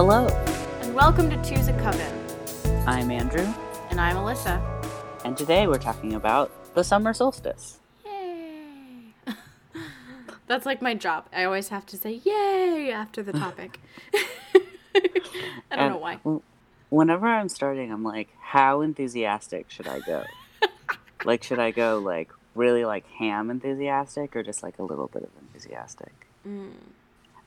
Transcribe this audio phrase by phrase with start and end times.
[0.00, 0.28] Hello,
[0.80, 2.86] and welcome to Two's a Coven.
[2.86, 3.52] I'm Andrew,
[3.90, 4.62] And I'm Alyssa.
[5.24, 7.80] and today we're talking about the summer solstice.
[8.06, 9.12] Yay!
[10.46, 11.26] That's like my job.
[11.32, 13.80] I always have to say yay after the topic.
[14.14, 14.60] I
[14.94, 16.20] don't And know why.
[16.90, 20.22] Whenever I'm starting, I'm like, how enthusiastic should I go?
[21.24, 25.24] like, should I go like really like ham enthusiastic or just like a little bit
[25.24, 26.28] of enthusiastic?
[26.46, 26.70] Mm.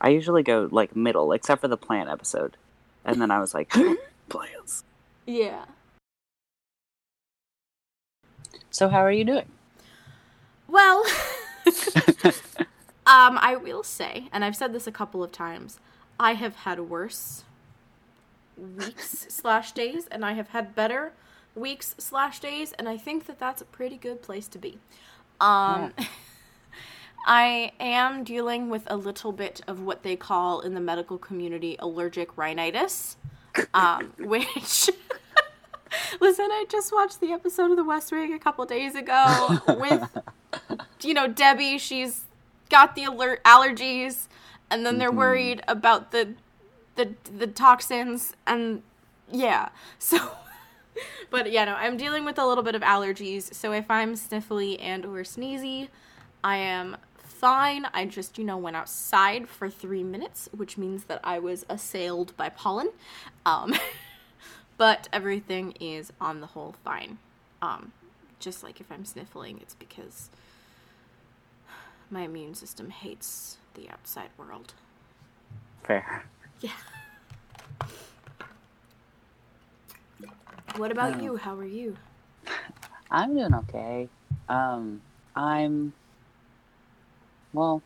[0.02, 2.56] I usually go like middle, except for the plant episode.
[3.04, 3.72] And then I was like,
[4.28, 4.82] plants.
[5.24, 5.64] Yeah.
[8.70, 9.46] So, how are you doing?
[10.66, 11.04] Well,
[13.06, 15.78] um, I will say, and I've said this a couple of times,
[16.18, 17.44] I have had worse
[18.56, 21.12] weeks slash days, and I have had better
[21.54, 24.78] weeks slash days, and I think that that's a pretty good place to be.
[25.40, 25.92] Um,
[27.26, 31.76] I am dealing with a little bit of what they call in the medical community
[31.78, 33.16] allergic rhinitis,
[33.74, 34.90] um, which.
[36.20, 40.08] Listen, I just watched the episode of The West Wing a couple days ago with,
[41.02, 41.76] you know, Debbie.
[41.78, 42.22] She's
[42.70, 44.26] got the alert allergies,
[44.70, 45.16] and then they're Mhm.
[45.16, 46.34] worried about the,
[46.96, 48.82] the the toxins, and
[49.30, 49.68] yeah.
[49.98, 50.18] So,
[51.30, 53.52] but yeah, no, I'm dealing with a little bit of allergies.
[53.54, 55.88] So if I'm sniffly and or sneezy,
[56.42, 56.96] I am
[57.42, 57.86] fine.
[57.92, 62.34] I just, you know, went outside for three minutes, which means that I was assailed
[62.36, 62.90] by pollen.
[63.44, 63.74] Um,
[64.78, 67.18] but everything is on the whole fine.
[67.60, 67.92] Um,
[68.38, 70.30] just like if I'm sniffling, it's because
[72.10, 74.74] my immune system hates the outside world.
[75.82, 76.24] Fair.
[76.60, 76.70] Yeah.
[80.76, 81.22] What about Oh.
[81.22, 81.36] you?
[81.36, 81.96] How are you?
[83.10, 84.08] I'm doing okay.
[84.48, 85.02] Um,
[85.34, 85.92] I'm.
[87.52, 87.82] Well,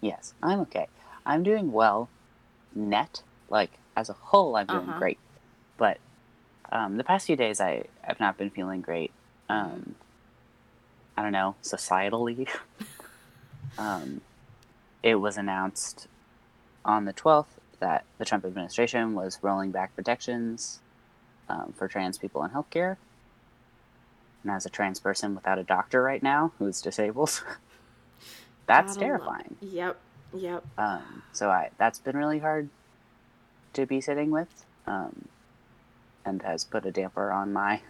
[0.00, 0.88] yes, I'm okay.
[1.24, 2.08] I'm doing well.
[2.74, 4.98] Net, like as a whole, I'm doing Uh-huh.
[4.98, 5.18] great.
[5.76, 5.98] But
[6.72, 9.12] um, the past few days, I have not been feeling great.
[9.48, 9.94] Um,
[11.16, 12.48] I don't know, societally.
[13.78, 14.20] um,
[15.02, 16.06] it was announced
[16.84, 20.80] on the 12th that the Trump administration was rolling back protections
[21.48, 22.96] um, for trans people in healthcare.
[24.42, 27.42] And as a trans person without a doctor right now who's disabled,
[28.70, 29.56] that's terrifying.
[29.60, 29.98] Yep.
[30.32, 30.64] Yep.
[30.78, 32.68] Um, so I that's been really hard
[33.72, 35.28] to be sitting with, um,
[36.24, 37.80] and has put a damper on my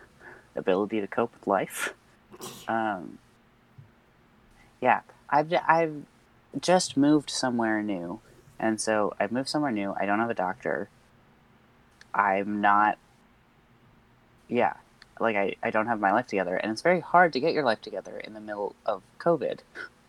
[0.56, 1.94] ability to cope with life.
[2.66, 3.18] Um,
[4.80, 6.04] yeah, I've I've
[6.58, 8.20] just moved somewhere new,
[8.58, 9.94] and so I've moved somewhere new.
[10.00, 10.88] I don't have a doctor.
[12.14, 12.96] I'm not.
[14.48, 14.74] Yeah,
[15.20, 17.64] like I, I don't have my life together, and it's very hard to get your
[17.64, 19.58] life together in the middle of COVID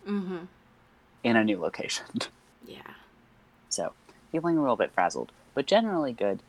[0.08, 0.38] Mm-hmm.
[1.24, 2.06] In a new location.
[2.68, 2.94] Yeah.
[3.70, 3.94] So,
[4.32, 6.42] feeling a little bit frazzled, but generally good.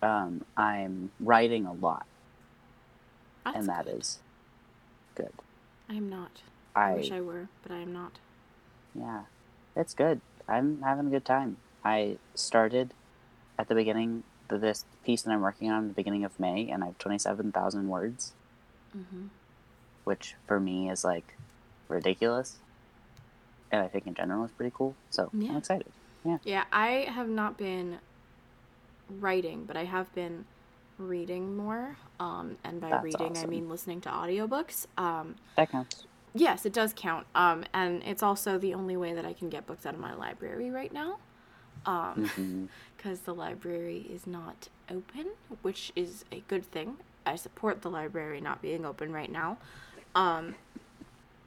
[0.00, 2.06] Um, I'm writing a lot,
[3.44, 3.98] That's and that good.
[4.00, 4.18] is
[5.14, 5.32] good.
[5.90, 6.40] I am not.
[6.74, 8.12] I, I, wish I were, but I am not.
[8.94, 9.24] yeah,
[9.76, 10.22] it's good.
[10.48, 11.58] I'm having a good time.
[11.84, 12.94] I started
[13.58, 16.68] at the beginning of this piece that I'm working on at the beginning of May,
[16.70, 18.32] and I have 27,000 words,
[18.96, 19.26] Mm-hmm.
[20.04, 21.36] which for me is like
[21.88, 22.56] ridiculous.
[23.72, 24.94] And I think in general is pretty cool.
[25.10, 25.50] So Yeah.
[25.50, 25.90] I'm excited.
[26.24, 27.98] Yeah, Yeah, I have not been
[29.08, 30.44] writing, but I have been
[30.98, 31.96] reading more.
[32.20, 34.86] Um, and by That's reading, I mean listening to audiobooks.
[34.96, 36.06] Um, That counts.
[36.34, 37.26] yes, it does count.
[37.34, 40.14] Um, and it's also the only way that I can get books out of my
[40.14, 41.18] library right now.
[41.86, 42.66] Um, hmm
[42.96, 45.26] because the library is not open,
[45.62, 46.98] which is a good thing.
[47.26, 49.58] I support the library not being open right now.
[50.14, 50.54] Um,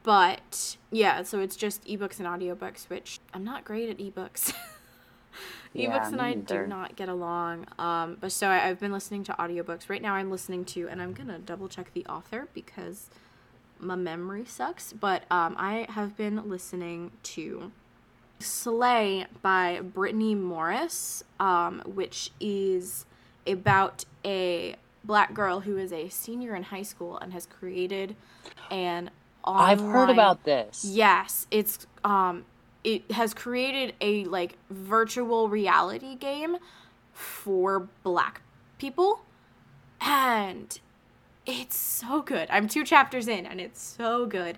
[0.06, 4.54] but yeah, so it's just ebooks and audiobooks, which I'm not great at ebooks.
[5.74, 7.68] Yeah, ebooks and I do not get along.
[7.78, 9.90] Um, but so I, I've been listening to audiobooks.
[9.90, 13.10] Right now I'm listening to, and I'm gonna double check the author because
[13.78, 14.94] my memory sucks.
[14.94, 17.74] But um, I have been listening to
[18.40, 23.06] Slay by Brittney Morris, um, which is
[23.46, 28.16] about a black girl who is a senior in high school and has created
[28.72, 29.12] an
[29.46, 30.84] online I've heard about this.
[30.86, 32.46] Yes, it's um
[32.84, 36.58] it has created a like virtual reality game
[37.14, 38.42] for black
[38.78, 39.22] people
[40.02, 40.80] and
[41.46, 42.48] it's so good.
[42.52, 44.58] I'm two chapters in and it's so good.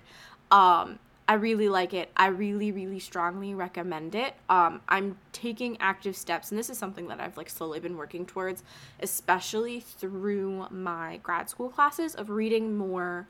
[0.50, 0.98] Um
[1.30, 2.10] I really like it.
[2.16, 4.34] I really really strongly recommend it.
[4.48, 8.26] Um I'm taking active steps and this is something that I've like slowly been working
[8.26, 8.62] towards
[9.00, 13.28] especially through my grad school classes of reading more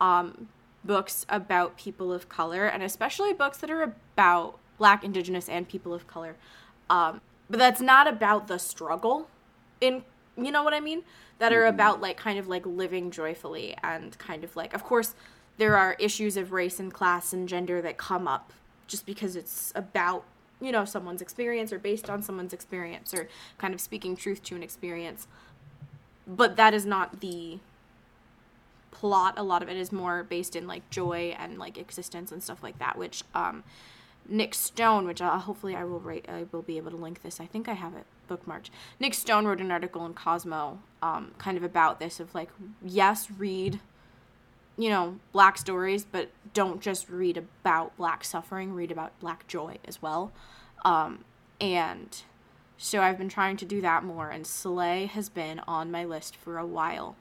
[0.00, 0.48] um
[0.88, 5.92] books about people of color and especially books that are about black indigenous and people
[5.94, 6.34] of color
[6.90, 7.20] um
[7.50, 9.28] but that's not about the struggle
[9.80, 10.02] in
[10.36, 11.02] you know what I mean?
[11.40, 11.70] That are Mhm.
[11.70, 15.14] about like kind of like living joyfully and kind of like of course
[15.56, 18.52] there are issues of race and class and gender that come up
[18.86, 20.22] just because it's about
[20.60, 24.54] you know someone's experience or based on someone's experience or kind of speaking truth to
[24.54, 25.26] an experience
[26.26, 27.58] but that is not the
[28.98, 32.42] plot a lot of it is more based in like joy and like existence and
[32.42, 33.62] stuff like that which um
[34.28, 37.40] Nic Stone which uh, hopefully i will write i will be able to link this.
[37.40, 38.70] I think i have it bookmarked.
[38.98, 42.50] Nic Stone wrote an article in cosmo um kind of about this of like
[42.82, 43.80] yes read
[44.76, 49.78] you know black stories but don't just read about black suffering read about black joy
[49.86, 50.32] as well.
[50.84, 51.24] Um
[51.60, 52.22] and
[52.80, 56.36] so I've been trying to do that more, and Slay has been on my list
[56.36, 57.16] for a while.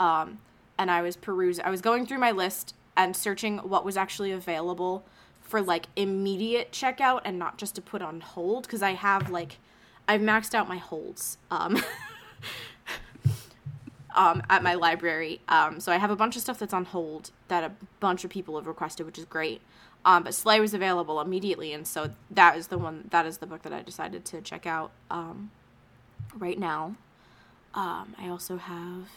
[0.00, 0.38] Um,
[0.78, 4.32] and I was perusing, I was going through my list and searching what was actually
[4.32, 5.04] available
[5.40, 9.58] for like immediate checkout and not just to put on hold because I have like,
[10.08, 11.38] I've maxed out my holds.
[11.50, 11.82] Um,
[14.14, 15.40] um, at my library.
[15.48, 18.30] Um, so I have a bunch of stuff that's on hold that a bunch of
[18.30, 19.60] people have requested, which is great.
[20.04, 23.08] Um, but Slay was available immediately, and so that is the one.
[23.10, 25.52] That is the book that I decided to check out um,
[26.36, 26.96] right now.
[27.74, 29.08] Um, I also have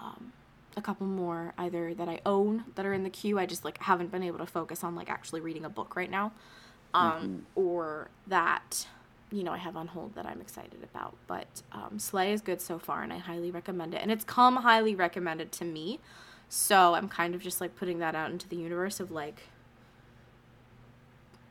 [0.00, 0.32] um,
[0.76, 3.38] a couple more either that I own that are in the queue.
[3.38, 6.10] I just like haven't been able to focus on like actually reading a book right
[6.10, 6.32] now,
[6.94, 8.86] um, or that
[9.30, 11.16] you know I have on hold that I'm excited about.
[11.26, 14.02] But um, Slay is good so far, and I highly recommend it.
[14.02, 16.00] And it's come highly recommended to me,
[16.48, 19.42] so I'm kind of just like putting that out into the universe of like.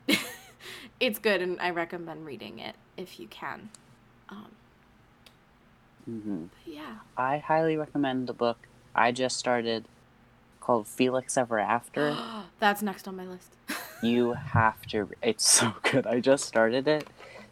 [1.00, 3.70] it's good, and I recommend reading it if you can.
[4.30, 4.48] Um,
[6.10, 6.96] hmm but yeah.
[7.18, 9.86] I highly recommend the book I just started
[10.60, 12.16] called Felix Ever After.
[12.60, 13.54] That's next on my list.
[14.04, 15.10] you have to.
[15.22, 16.06] It's so good.
[16.06, 17.08] I just started it.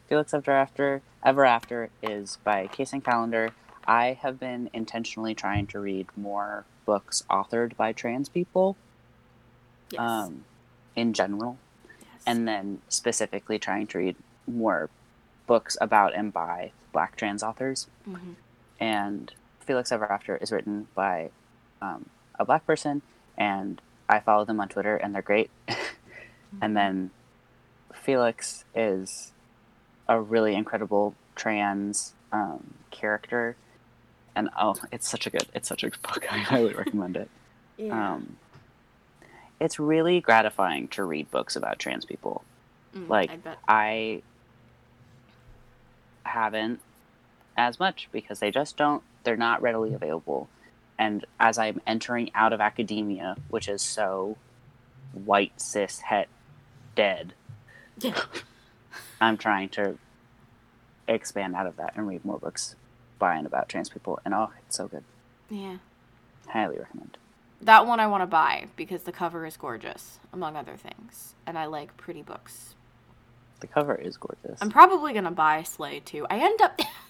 [0.08, 1.02] Felix Ever After.
[1.24, 3.52] Ever After is by Kacen Callender.
[3.88, 8.76] I have been intentionally trying to read more books authored by trans people,
[9.90, 10.00] yes.
[10.00, 10.44] um,
[10.96, 11.58] in general,
[12.00, 12.24] yes.
[12.26, 14.16] and then specifically trying to read
[14.46, 14.90] more
[15.48, 17.88] books about and by Black trans authors.
[18.08, 18.36] Mhm.
[18.80, 21.30] And Felix Ever After is written by
[21.82, 22.10] um,
[22.40, 23.02] a black person,
[23.38, 25.50] and I follow them on Twitter, and they're great.
[26.62, 27.12] and then
[27.94, 29.34] Felix is
[30.08, 33.56] a really incredible trans um, character,
[34.36, 36.26] and oh, it's such a good, it's such a good book.
[36.32, 37.30] I highly recommend it.
[37.78, 38.14] yeah.
[38.14, 38.38] Um,
[39.60, 42.44] it's really gratifying to read books about trans people.
[42.96, 43.32] Mm, like,
[43.68, 44.22] I.
[46.24, 46.82] I haven't
[47.58, 50.48] as much because they just don't they're not readily available
[51.00, 54.38] and as i'm entering out of academia which is so
[55.14, 56.28] white cis het
[56.96, 57.34] dead
[58.00, 58.20] Yeah.
[59.22, 59.98] i'm trying to
[61.08, 62.76] expand out of that and read more books
[63.18, 65.04] by and about trans people and oh it's so good
[65.50, 65.78] Yeah.
[66.48, 67.18] highly recommend
[67.62, 71.34] That one I want to buy because the cover is gorgeous, among other things.
[71.48, 72.76] And I like pretty books.
[73.62, 76.28] the cover is gorgeous I'm probably going to buy Slay too.
[76.30, 76.80] I end up.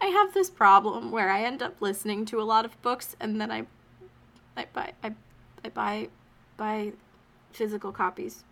[0.00, 3.40] I have this problem where I end up listening to a lot of books and
[3.40, 3.66] then I.
[4.56, 4.92] I buy.
[5.02, 5.12] I,
[5.64, 6.08] I buy.
[6.56, 6.92] buy
[7.52, 8.44] physical copies.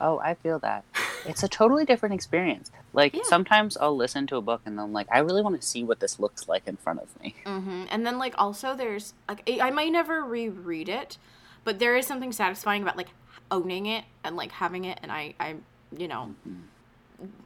[0.00, 0.84] oh i feel that
[1.26, 3.22] it's a totally different experience like Yeah.
[3.24, 5.98] sometimes i'll listen to a book and then like i really want to see what
[6.00, 7.84] this looks like in front of me Mm-hmm.
[7.90, 11.18] And then like also there's like I I might never reread it,
[11.64, 13.10] but there is something satisfying about like
[13.50, 14.98] owning it and like having it.
[15.02, 15.56] And I I
[15.96, 16.34] you know,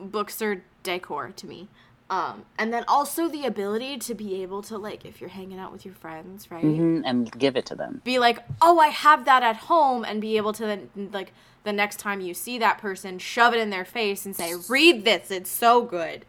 [0.01, 1.69] books are decor to me.
[2.11, 5.73] Um, and then also the ability to be able to like if you're hanging out
[5.73, 6.63] with your friends, right?
[6.65, 10.21] hmm and give it to them Be like, oh, I have that at home, and
[10.21, 11.33] be able to then like
[11.65, 15.05] the next time you see that person, shove it in their face and say, "Read
[15.05, 16.25] this, it's so good."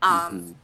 [0.00, 0.54] Um,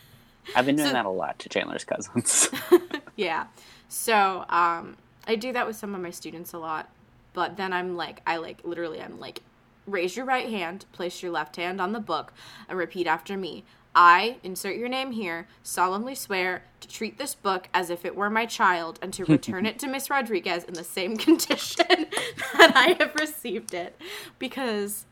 [0.54, 2.48] I've been doing So- that a lot to Chandler's cousins.
[3.16, 3.46] yeah.
[3.88, 6.90] So, um, I do that with some of my students a lot.
[7.32, 9.40] But then I'm like, I like, literally, I'm like,
[9.86, 12.32] raise your right hand, place your left hand on the book,
[12.68, 13.64] and repeat after me.
[13.94, 18.30] I, insert your name here, solemnly swear to treat this book as if it were
[18.30, 22.06] my child and to return it to Miss Rodriguez in the same condition
[22.54, 24.00] that I have received it.
[24.38, 25.04] Because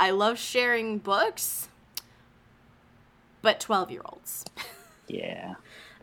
[0.00, 1.68] I love sharing books,
[3.42, 4.44] but 12 year olds.
[5.08, 5.54] yeah.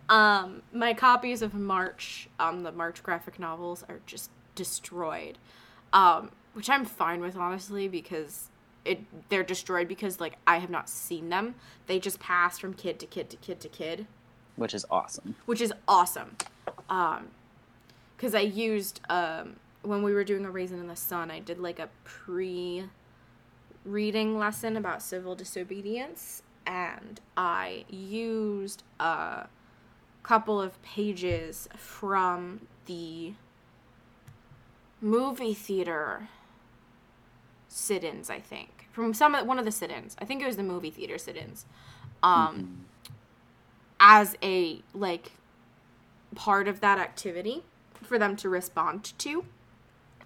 [0.08, 5.38] Um, my copies of March, um, the March graphic novels are just destroyed.
[5.94, 8.50] Um, which I'm fine with honestly because
[8.90, 11.56] it they're destroyed because like I have not seen them.
[11.88, 14.08] They just pass from kid to kid to kid to kid,
[14.56, 15.36] Which is awesome.
[15.46, 16.36] which is awesome.
[16.90, 17.28] Um,
[18.18, 21.60] because I used um when we were doing a raisin in the sun, I did
[21.60, 22.86] like a pre
[23.86, 29.48] reading lesson about civil disobedience, and I used a
[30.24, 33.34] couple of pages from the
[35.02, 36.28] movie theater
[37.70, 38.30] sit-ins.
[38.30, 40.16] I think from some one of the sit-ins.
[40.20, 41.66] I think it was the movie theater sit-ins.
[42.24, 42.86] Um,
[44.00, 45.34] as a like
[46.36, 47.64] part of that activity
[48.04, 49.46] for them to respond to.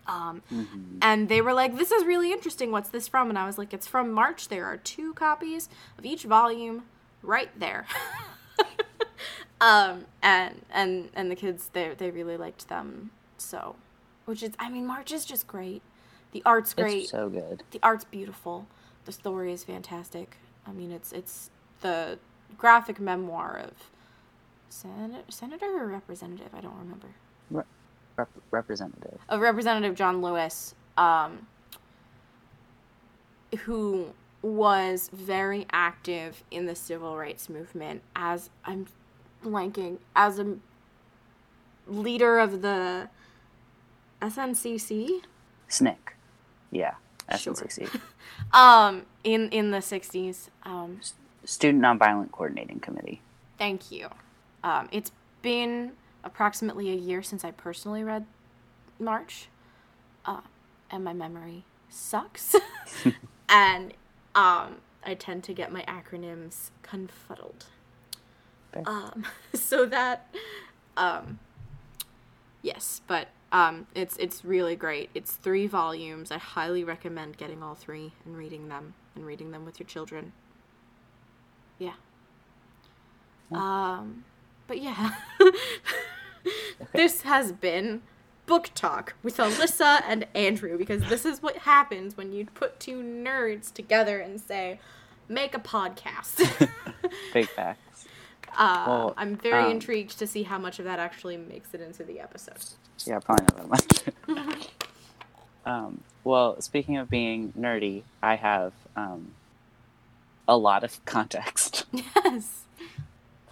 [0.05, 0.97] Um, Mhm.
[1.01, 2.71] and they were like, "This is really interesting.
[2.71, 4.49] What's this from?" And I was like, "It's from March.
[4.49, 6.83] There are two copies of each volume
[7.21, 7.85] right there."
[9.61, 13.11] um, and and and the kids they they really liked them.
[13.37, 13.75] So,
[14.25, 15.81] which is, I mean, March is just great.
[16.33, 17.63] The art's great It's so good.
[17.71, 18.67] the art's beautiful
[19.05, 20.37] the story is fantastic
[20.67, 21.49] i mean it's it's
[21.81, 22.17] the
[22.57, 23.71] graphic memoir of
[24.69, 27.07] Sen- senator or representative i don't remember
[28.15, 29.19] Rep- representative.
[29.29, 31.47] of representative john lewis um,
[33.65, 38.87] who was very active in the civil rights movement as i'm
[39.43, 40.55] blanking as a
[41.87, 43.09] leader of the
[44.21, 45.09] sncc
[45.69, 45.95] SNCC.
[46.73, 46.95] Yeah.
[47.37, 47.55] Sure.
[48.51, 50.99] Um in in the 60s um
[51.45, 53.21] Student Nonviolent Coordinating Committee.
[53.57, 54.09] Thank you.
[54.63, 55.11] Um, it's
[55.41, 55.91] been
[56.23, 58.25] approximately a year since I personally read
[58.99, 59.49] March,
[60.25, 60.41] uh,
[60.89, 62.55] and my memory sucks.
[63.49, 63.93] and
[64.35, 67.65] um, I tend to get my acronyms confuddled.
[68.85, 70.33] Um, so that,
[70.97, 71.39] um,
[72.61, 75.09] yes, but um, it's it's really great.
[75.13, 76.31] It's three volumes.
[76.31, 80.33] I highly recommend getting all three and reading them and reading them with your children.
[81.79, 81.93] Yeah.
[83.51, 84.25] Um,
[84.67, 85.11] but yeah,
[86.93, 88.01] this has been
[88.45, 93.01] book talk with Alyssa and Andrew because this is what happens when you put two
[93.01, 94.79] nerds together and say,
[95.29, 96.69] make a podcast.
[97.33, 97.92] Big facts.
[98.57, 101.81] Uh, Well, I'm very um, intrigued to see how much of that actually makes it
[101.81, 102.57] into the episode.
[103.05, 103.69] Yeah, probably not
[104.27, 104.67] that much.
[105.65, 109.33] um, well, speaking of being nerdy, I have um,
[110.47, 112.61] a lot of context Yes.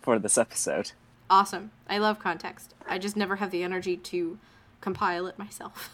[0.02, 0.92] for this episode.
[1.30, 1.72] Awesome.
[1.88, 2.74] I love context.
[2.88, 4.38] I just never have the energy to
[4.82, 5.90] compile it myself.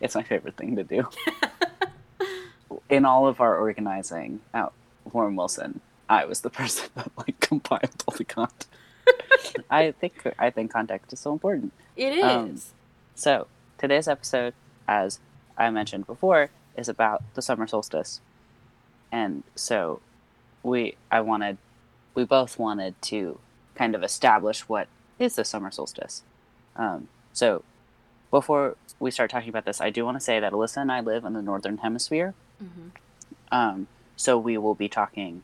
[0.00, 1.08] It's my favorite thing to do.
[2.88, 4.72] In all of our organizing out
[5.12, 8.66] Warren Wilson, I was the person that like compiled all the content.
[9.70, 11.72] I think I think context is so important.
[11.96, 12.24] It is.
[12.24, 12.60] Um,
[13.14, 13.46] So
[13.78, 14.54] today's episode,
[14.88, 15.20] as
[15.56, 18.20] I mentioned before, is about the summer solstice,
[19.12, 20.00] and so
[20.62, 21.58] we I wanted
[22.14, 23.38] we both wanted to
[23.74, 26.22] kind of establish what is the summer solstice.
[26.76, 27.62] Um, so
[28.30, 31.00] before we start talking about this, I do want to say that Alyssa and I
[31.00, 32.90] live in the northern hemisphere, Mhm.
[33.52, 35.42] um, so we will be talking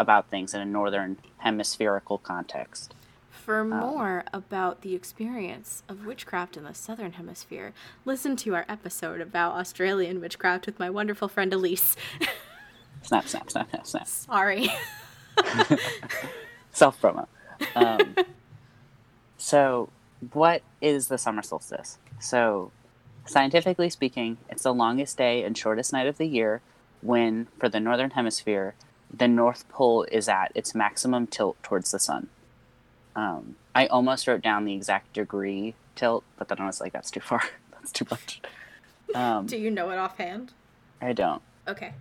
[0.00, 2.94] about things in a northern hemispherical context.
[3.30, 7.72] For more about the experience of witchcraft in the Southern Hemisphere,
[8.04, 11.96] listen to our episode about Australian witchcraft with my wonderful friend Elise.
[13.02, 14.06] Snap, snap, snap, snap, snap.
[14.06, 14.68] Sorry.
[16.70, 17.26] self promo.
[17.74, 18.14] Um,
[19.38, 19.88] so,
[20.32, 21.96] what is the summer solstice?
[22.18, 22.72] So,
[23.24, 26.60] scientifically speaking, it's the longest day and shortest night of the year
[27.00, 28.74] when, for the northern hemisphere,
[29.14, 32.28] the North Pole is at its maximum tilt towards the sun.
[33.16, 37.10] Um, I almost wrote down the exact degree tilt, but then I was like, that's
[37.10, 37.42] too far.
[37.72, 38.40] that's too much.
[39.14, 40.52] Um, Do you know it offhand?
[41.00, 41.42] I don't.
[41.66, 41.92] Okay.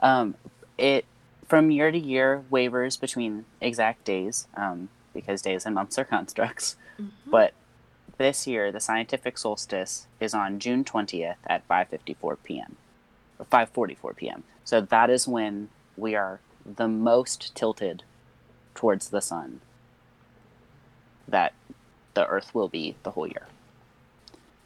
[0.00, 0.34] Um,
[0.78, 1.04] it
[1.48, 6.76] from year to year wavers between exact days um, because days and months are constructs.
[7.26, 7.54] But
[8.18, 12.76] this year, the scientific solstice is on June twentieth at five fifty four p.m.
[13.38, 14.44] or five forty four p.m.
[14.64, 18.02] So that is when we are the most tilted
[18.74, 19.60] towards the sun
[21.28, 21.52] that
[22.14, 23.46] the Earth will be the whole year.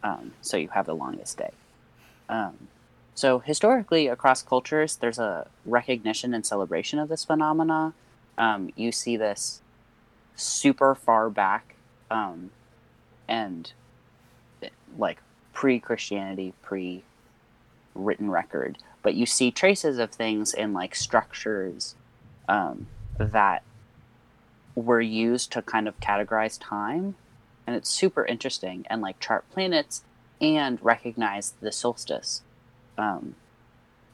[0.03, 1.51] Um, so you have the longest day.
[2.29, 2.69] Um,
[3.15, 7.95] so historically, across cultures, there's a recognition and celebration of this phenomena.
[8.37, 9.61] Um, you see this
[10.37, 11.75] super far back,
[12.11, 12.51] um,
[13.27, 13.73] and
[14.97, 15.19] like
[15.53, 21.95] pre-Christianity, pre-written record, but you see traces of things in like structures
[22.47, 22.87] um,
[23.19, 23.63] that
[24.75, 27.15] were used to kind of categorize time,
[27.67, 30.05] and it's super interesting and like chart planets
[30.43, 32.43] and recognize the solstice
[32.99, 33.35] um,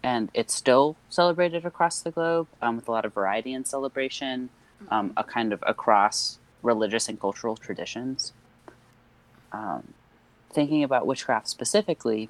[0.01, 4.49] and it's still celebrated across the globe um, with a lot of variety and celebration,
[4.93, 8.33] um, a kind of across religious and cultural traditions.
[9.51, 9.95] Um,
[10.53, 12.29] thinking about witchcraft specifically,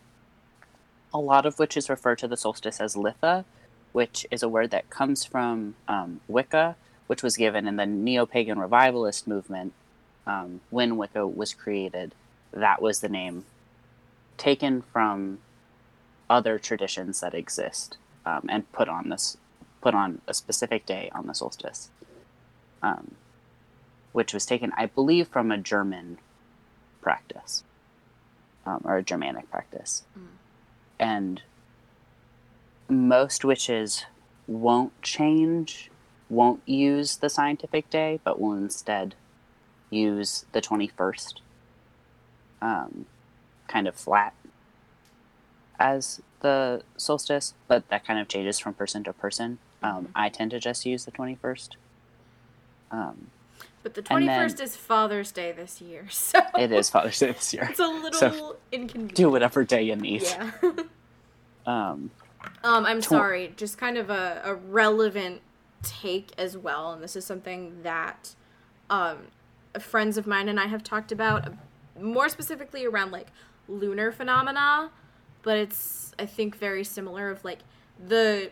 [1.15, 3.45] a lot of witches refer to the solstice as Litha,
[3.93, 8.27] which is a word that comes from um, Wicca, which was given in the neo
[8.27, 9.73] pagan revivalist movement
[10.27, 12.15] um, when Wicca was created.
[12.53, 13.45] That was the name
[14.37, 15.39] taken from
[16.29, 19.37] other traditions that exist um, and put on this
[19.81, 21.91] put on a specific day on the solstice,
[22.83, 23.17] um,
[24.13, 26.19] which was taken, I believe, from a German
[27.03, 27.65] practice
[28.65, 30.34] um, or a Germanic practice, Mm.
[31.05, 31.43] And
[32.89, 34.07] most witches
[34.47, 35.91] won't change,
[36.31, 39.15] won't use the scientific day, but will instead
[39.91, 41.41] use the twenty first,
[42.63, 43.07] um,
[43.69, 44.35] kind of flat
[45.79, 49.59] as the solstice, but that kind of changes from person to person.
[49.83, 50.11] Um, Mhm.
[50.15, 51.77] I tend to just use the 21st.
[52.91, 53.31] Um,
[53.83, 57.53] But the 21st then- is Father's Day this year, so it is Father's Day this
[57.53, 57.65] year.
[57.71, 59.15] It's a little So, inconvenient.
[59.17, 60.23] Do whatever day you need.
[60.23, 60.51] Yeah.
[61.67, 62.11] Um,
[62.63, 63.55] um, I'm Tw- sorry.
[63.57, 65.41] Just kind of a, a relevant
[65.83, 68.35] take as well, and this is something that
[68.91, 69.29] um,
[69.79, 71.53] friends of mine and I have talked about,
[72.01, 73.29] more specifically around like
[73.69, 74.91] lunar phenomena,
[75.43, 77.31] but it's I think very similar.
[77.31, 77.61] Of like
[78.05, 78.51] the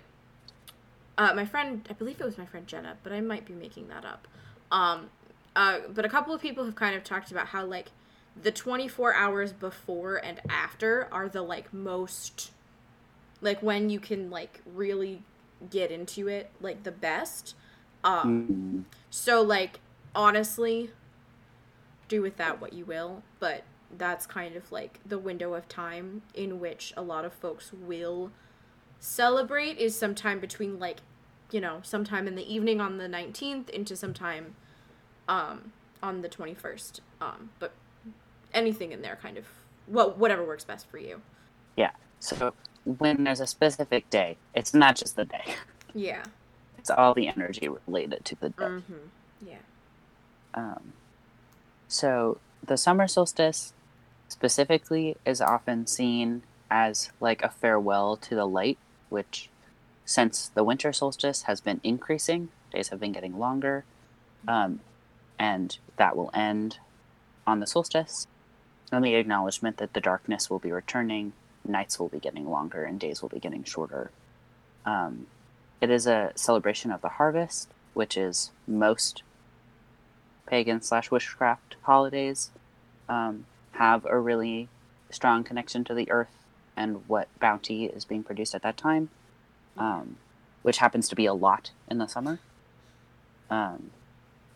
[1.19, 3.89] uh, my friend, I believe it was my friend Jenna, but I might be making
[3.89, 4.27] that up.
[4.71, 5.11] Um,
[5.55, 7.91] uh, but a couple of people have kind of talked about how like
[8.41, 12.51] the 24 hours before and after are the like most
[13.43, 15.23] like when you can like really
[15.71, 17.55] get into it like the best
[18.03, 19.81] um mm, so like
[20.15, 20.91] honestly
[22.09, 23.63] do with that what you will but
[23.99, 28.31] that's kind of like the window of time in which a lot of folks will
[28.99, 30.99] celebrate is sometime between like
[31.51, 34.55] you know sometime in the evening on the 19th into sometime
[35.29, 35.73] um
[36.03, 37.73] on the 21st um but
[38.55, 39.45] anything in there kind of
[39.87, 41.21] well whatever works best for you
[41.77, 41.91] yeah.
[42.21, 45.55] So when there's a specific day, it's not just the day.
[45.95, 46.23] yeah
[46.79, 48.65] It's all the energy related to the day.
[48.65, 49.09] mm-hmm
[49.47, 49.57] yeah
[50.55, 50.93] Um,
[51.89, 53.73] so the summer solstice
[54.29, 58.79] specifically is often seen as like a farewell to the light,
[59.11, 59.51] which
[60.05, 63.85] since the winter solstice has been increasing, days have been getting longer,
[64.49, 64.81] um,
[65.39, 66.79] and that will end
[67.47, 68.27] on the solstice.
[68.91, 71.33] And the acknowledgement that the darkness will be returning,
[71.67, 74.11] nights will be getting longer, and days will be getting shorter.
[74.85, 75.27] Um,
[75.81, 79.23] it is a celebration of the harvest, which is most
[80.47, 82.51] pagan slash witchcraft holidays
[83.09, 84.69] um, have a really
[85.11, 86.45] strong connection to the earth
[86.77, 89.11] and what bounty is being produced at that time,
[89.77, 90.17] um,
[90.63, 92.39] which happens to be a lot in the summer.
[93.51, 93.91] Um,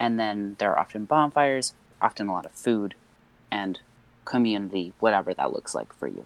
[0.00, 2.94] and then there are often bonfires, often a lot of food,
[3.50, 3.80] and
[4.24, 6.24] community, whatever that looks like for you.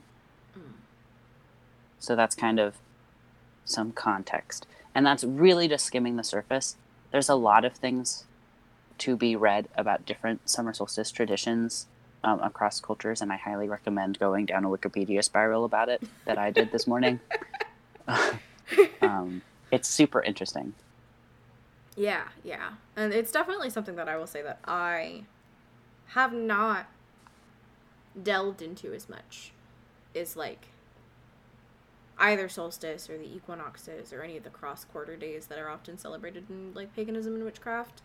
[2.00, 2.74] So that's kind of
[3.64, 4.66] some context.
[4.94, 6.76] And that's really just skimming the surface.
[7.12, 8.24] There's a lot of things
[8.98, 11.86] to be read about different summer solstice traditions
[12.22, 16.36] um, across cultures, and I highly recommend going down a Wikipedia spiral about it that
[16.36, 17.20] I did this morning.
[19.02, 20.74] um, it's super interesting.
[21.96, 22.70] Yeah, yeah.
[22.96, 25.24] And it's definitely something that I will say that I
[26.08, 26.86] have not
[28.20, 29.52] delved into as much
[30.14, 30.66] is like
[32.20, 35.98] either solstice or the equinoxes or any of the cross quarter days that are often
[35.98, 38.02] celebrated in like paganism and witchcraft.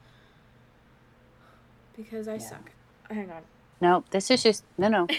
[1.95, 2.39] Because I Yeah.
[2.39, 2.71] suck.
[3.09, 3.43] Hang on.
[3.81, 5.07] No, this is just no, no.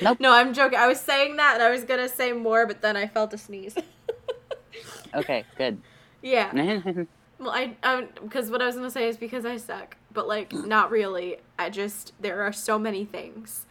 [0.00, 0.18] Nope.
[0.20, 0.78] No, I'm joking.
[0.78, 3.38] I was saying that and I was gonna say more, but then I felt a
[3.38, 3.76] sneeze.
[5.14, 5.78] Okay, good.
[6.22, 6.50] yeah.
[7.38, 10.50] Well, I, I, because what I was gonna say is because I suck, but like
[10.50, 10.64] mm.
[10.64, 11.38] not really.
[11.58, 13.66] I just there are so many things.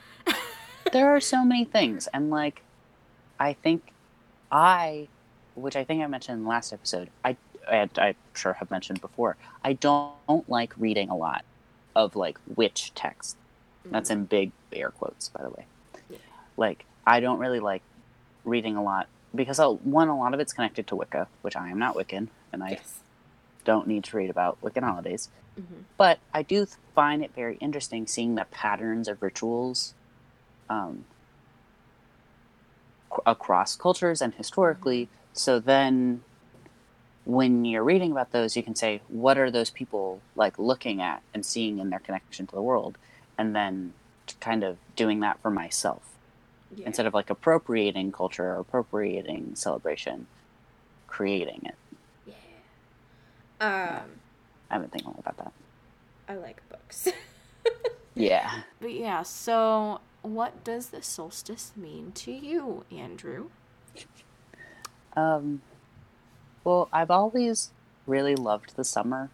[0.92, 2.64] there are so many things and like
[3.42, 3.92] i think
[4.52, 5.08] i
[5.56, 7.36] which i think i mentioned in the last episode i
[7.70, 11.44] and i sure have mentioned before i don't, like reading a lot
[11.96, 13.36] of like witch text.
[13.86, 15.66] That's in big air quotes by the way.
[16.10, 16.18] Yeah.
[16.56, 17.82] like i don't really like
[18.46, 21.70] reading a lot because uh, one a lot of it's connected to wicca which i
[21.70, 23.00] am not wiccan and i yes.
[23.66, 25.30] don't need to read about wiccan holidays.
[25.56, 29.94] Hmm but I do find it very interesting seeing the patterns of rituals
[30.68, 31.06] um,
[33.26, 35.10] across cultures and historically.
[35.34, 36.24] So then,
[37.26, 41.22] when you're reading about those, you can say, what are those people like looking at
[41.34, 42.98] and seeing in their connection to the world,
[43.38, 43.94] and then
[44.40, 46.02] kind of doing that for myself
[46.76, 46.88] Yeah.
[46.88, 50.28] instead of like appropriating culture or appropriating celebration,
[51.08, 51.76] creating it.
[53.60, 54.00] yeah.
[54.02, 54.10] Um,
[54.70, 55.52] I've been thinking about that.
[56.28, 57.08] I like books.
[58.14, 58.64] Yeah.
[58.82, 63.50] But yeah, so what does the solstice mean to you, Andrew?
[65.16, 65.62] Um,
[66.64, 67.72] well, I've always
[68.08, 69.30] really loved the summer.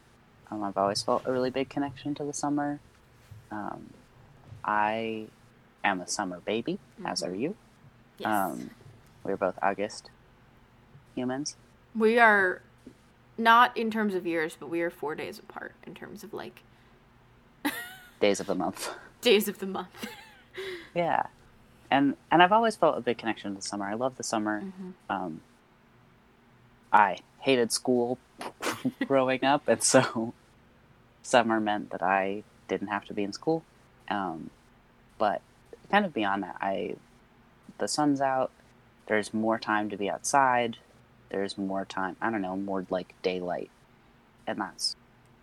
[0.49, 2.79] Um, I've always felt a really big connection to the summer.
[3.51, 3.89] Um,
[4.63, 5.27] I
[5.83, 7.55] am a summer baby, as are you.
[8.17, 8.27] Yes.
[8.27, 8.69] Um,
[9.23, 10.09] we're both August
[11.15, 11.55] humans.
[11.95, 12.61] we are
[13.37, 16.61] not in terms of years, but we are four days apart in terms of like
[18.19, 18.89] Days of the month.
[19.21, 20.07] days of the month.
[20.97, 21.27] Yeah,
[21.91, 23.85] and and I've always felt a big connection to the summer.
[23.85, 24.63] I love the summer.
[25.09, 25.41] Um,
[26.91, 28.17] I hated school
[29.07, 30.33] growing up, and so
[31.21, 33.63] summer meant that I didn't have to be in school.
[34.09, 34.49] Um,
[35.19, 35.41] but
[35.91, 36.95] kind of beyond that, I
[37.77, 38.49] the sun's out.
[39.05, 40.77] There's more time to be outside.
[41.29, 42.15] There's more time.
[42.19, 43.69] I don't know, more like daylight,
[44.47, 44.95] and that's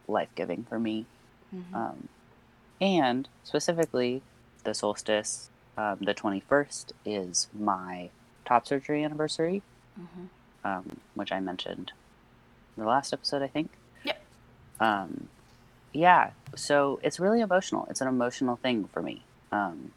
[0.09, 1.07] life giving for me.
[1.75, 2.09] Um,
[2.81, 4.23] and specifically,
[4.65, 8.11] the solstice, um, the 21st, is my
[8.45, 9.63] top surgery anniversary,
[10.65, 11.93] um, which I mentioned
[12.77, 13.71] in the last episode, I think.
[14.05, 14.25] Yep.
[14.81, 15.29] Um,
[15.93, 17.87] yeah, so it's really emotional.
[17.89, 19.23] It's an emotional thing for me.
[19.53, 19.93] Um,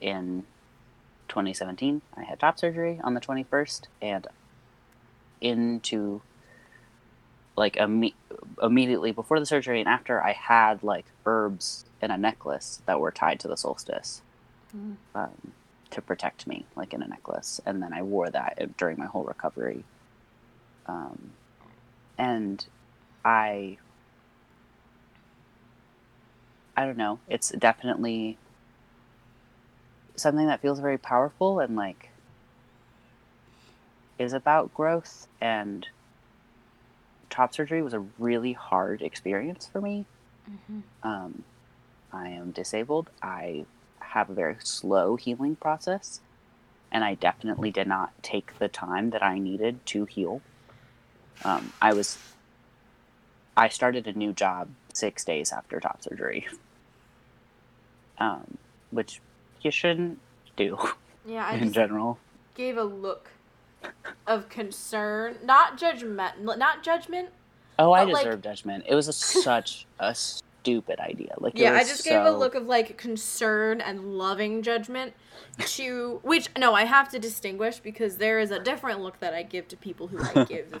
[0.00, 0.44] in
[1.28, 4.26] 2017, I had top surgery on the 21st, and
[5.40, 6.22] into
[7.56, 8.14] like imme-
[8.62, 13.10] immediately before the surgery and after, I had like herbs in a necklace that were
[13.12, 14.22] tied to the solstice
[15.14, 15.52] um,
[15.90, 17.60] to protect me, like in a necklace.
[17.64, 19.84] And then I wore that during my whole recovery.
[20.86, 21.30] Um,
[22.18, 22.66] and
[23.24, 23.78] I,
[26.76, 27.20] I don't know.
[27.28, 28.36] It's definitely
[30.16, 32.10] something that feels very powerful and like
[34.18, 35.88] is about growth and
[37.34, 40.06] top surgery was a really hard experience for me.
[41.02, 41.42] Um,
[42.12, 43.10] i am disabled.
[43.22, 43.64] I
[43.98, 46.20] have a very slow healing process
[46.92, 50.40] and i definitely did not take the time that i needed to heal.
[51.44, 52.18] Um, i was
[53.56, 56.46] i started a new job six days after top surgery.
[58.16, 58.58] Um,
[58.92, 59.20] which
[59.62, 60.20] you shouldn't
[60.56, 60.78] do
[61.26, 62.20] Yeah, I in general.
[62.54, 63.28] gave a look
[64.26, 67.30] of concern, not judgment, not judgment.
[67.78, 68.84] Oh, I But, like- deserve judgment.
[68.88, 71.34] It was a, such a stupid idea.
[71.38, 75.12] Like, Yeah, I just gave a look of like concern and loving judgment
[75.58, 79.42] to which no, I have to distinguish because there is a different look that I
[79.42, 80.80] give to people who I give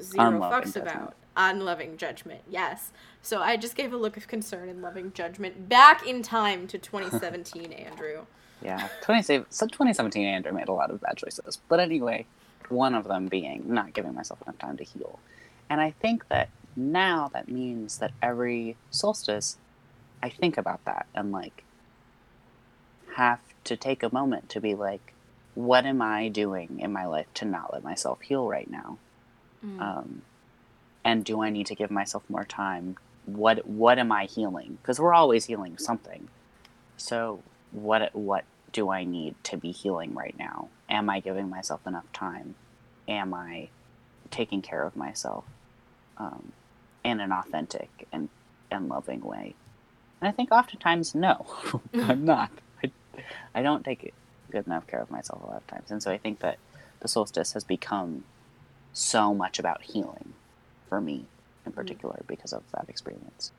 [0.00, 0.76] zero fucks judgment.
[0.88, 1.14] about.
[1.36, 2.92] Unloving judgment, yes.
[3.22, 6.76] So I just gave a look of concern and loving judgment back in time to
[6.78, 8.26] 2017, Andrew.
[8.62, 11.58] Yeah, 20, so 2017 Andrew made a lot of bad choices.
[11.68, 12.26] But anyway,
[12.68, 15.18] one of them being not giving myself enough time to heal.
[15.68, 19.56] And I think that now that means that every solstice,
[20.22, 21.64] I think about that and like
[23.16, 25.12] have to take a moment to be like,
[25.54, 28.98] what am I doing in my life to not let myself heal right now?
[29.80, 30.22] Um,
[31.04, 32.96] and do I need to give myself more time?
[33.26, 34.78] What what am I healing?
[34.80, 36.28] Because we're always healing something.
[36.96, 37.42] So
[37.72, 40.68] what what do I need to be healing right now?
[40.88, 42.54] Am I giving myself enough time?
[43.08, 43.68] Am I
[44.30, 45.44] taking care of myself
[46.18, 46.52] um,
[47.04, 48.28] in an authentic and
[48.70, 49.54] and loving way?
[50.20, 51.46] And I think oftentimes no,
[51.94, 52.50] I'm not.
[52.82, 52.90] I,
[53.54, 54.12] I don't take
[54.50, 56.58] good enough care of myself a lot of times, and so I think that
[57.00, 58.24] the solstice has become
[58.92, 60.34] so much about healing
[60.88, 61.24] for me
[61.64, 63.52] in particular because of that experience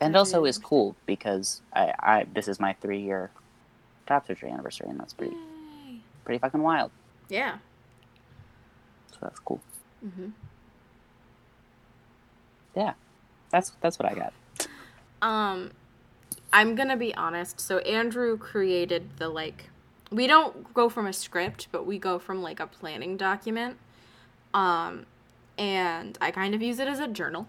[0.00, 3.30] and I also is cool because I, I this is my three year
[4.06, 6.00] top surgery anniversary and that's pretty Yay.
[6.24, 6.90] pretty fucking wild
[7.28, 7.58] Yeah.
[9.12, 9.60] so that's cool
[10.06, 10.28] Mm-hmm.
[12.76, 12.92] yeah
[13.50, 14.32] that's that's what i got
[15.22, 15.70] Um,
[16.52, 17.58] I'm gonna be honest.
[17.60, 19.70] So Andrew created the like.
[20.10, 23.78] We don't go from a script, but we go from like a planning document.
[24.52, 25.06] Um,
[25.58, 27.48] and I kind of use it as a journal.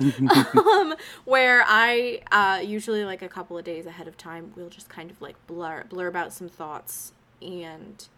[0.56, 4.88] um, where I uh, usually like a couple of days ahead of time, we'll just
[4.88, 8.08] kind of like blur blur out some thoughts and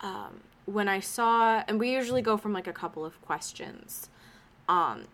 [0.00, 4.08] um, when I saw, and we usually go from like a couple of questions.
[4.68, 5.04] Um,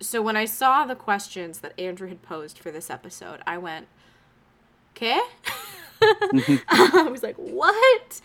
[0.00, 3.86] so when I saw the questions that Andrew had posed for this episode, I went,
[4.96, 5.20] "Okay."
[6.02, 8.20] I was like, "What?"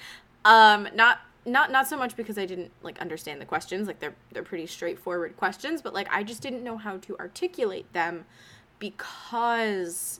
[0.45, 3.87] Um, not not not so much because I didn't like understand the questions.
[3.87, 7.91] Like they're they're pretty straightforward questions, but like I just didn't know how to articulate
[7.93, 8.25] them
[8.79, 10.19] because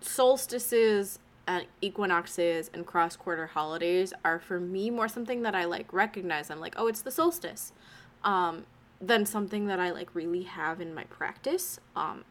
[0.00, 5.92] solstices and equinoxes and cross quarter holidays are for me more something that I like
[5.92, 6.50] recognize.
[6.50, 7.72] I'm like, oh, it's the solstice,
[8.24, 8.64] um,
[9.00, 11.80] than something that I like really have in my practice.
[11.96, 12.24] Um,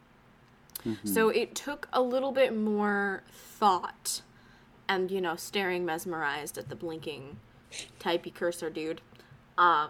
[0.85, 1.07] Mm-hmm.
[1.07, 4.21] So it took a little bit more thought
[4.89, 7.38] and, you know, staring mesmerized at the blinking
[7.99, 9.02] typey cursor dude.
[9.58, 9.89] Uh,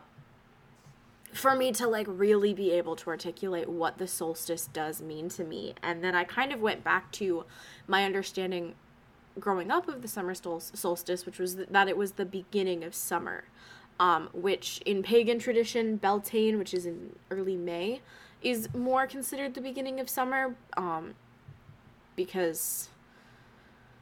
[1.33, 5.43] for me to like really be able to articulate what the solstice does mean to
[5.43, 5.73] me.
[5.81, 7.45] And then I kind of went back to
[7.87, 8.75] my understanding
[9.39, 13.45] growing up of the summer solstice, which was that it was the beginning of summer.
[13.99, 17.99] Um, which in pagan tradition, Beltane, which is in early May,
[18.41, 21.15] is more considered the beginning of summer um,
[22.15, 22.87] because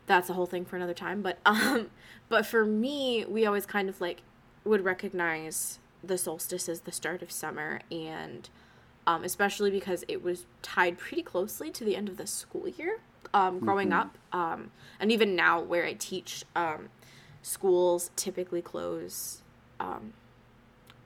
[0.08, 1.22] that's a whole thing for another time.
[1.22, 1.92] But um,
[2.30, 4.22] but for me, we always kind of like
[4.66, 8.50] would recognize the solstice as the start of summer, and
[9.06, 13.00] um, especially because it was tied pretty closely to the end of the school year.
[13.34, 14.00] Um, growing Mhm.
[14.00, 16.90] up, um, and even now where I teach, um,
[17.42, 19.42] schools typically close.
[19.82, 20.14] Um,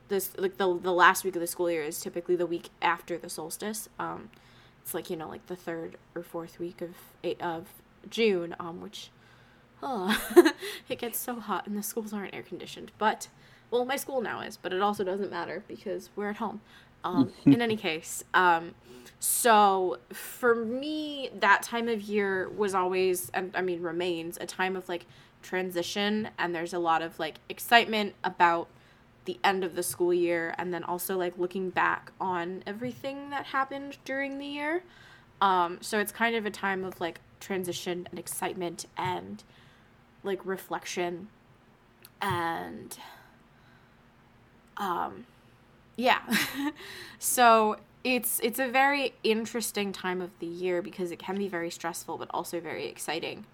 [0.08, 3.18] this like the the last week of the school year is typically the week after
[3.18, 3.90] the solstice.
[3.98, 4.30] Um,
[4.84, 6.92] it's like you know like the third or fourth week of
[7.40, 7.68] of
[8.10, 9.10] June, um, which
[9.84, 10.54] oh,
[10.90, 12.92] it gets so hot and the schools aren't air conditioned.
[12.98, 13.28] But
[13.70, 16.62] well, my school now is, but it also doesn't matter because we're at home.
[17.04, 18.76] Um, in any case, um,
[19.20, 24.76] so for me, that time of year was always, and I mean, remains a time
[24.76, 25.06] of like
[25.42, 28.68] transition, and there's a lot of like excitement about
[29.26, 33.48] the end of the school year, and then also like looking back on everything that
[33.48, 34.84] happened during the year.
[35.40, 39.44] Um, so it's kind of a time of like transition and excitement and
[40.24, 41.28] like reflection
[42.22, 42.98] and
[44.78, 45.26] um
[45.98, 46.22] yeah.
[47.20, 51.70] So it's it's a very interesting time of the year because it can be very
[51.70, 53.46] stressful but also very exciting.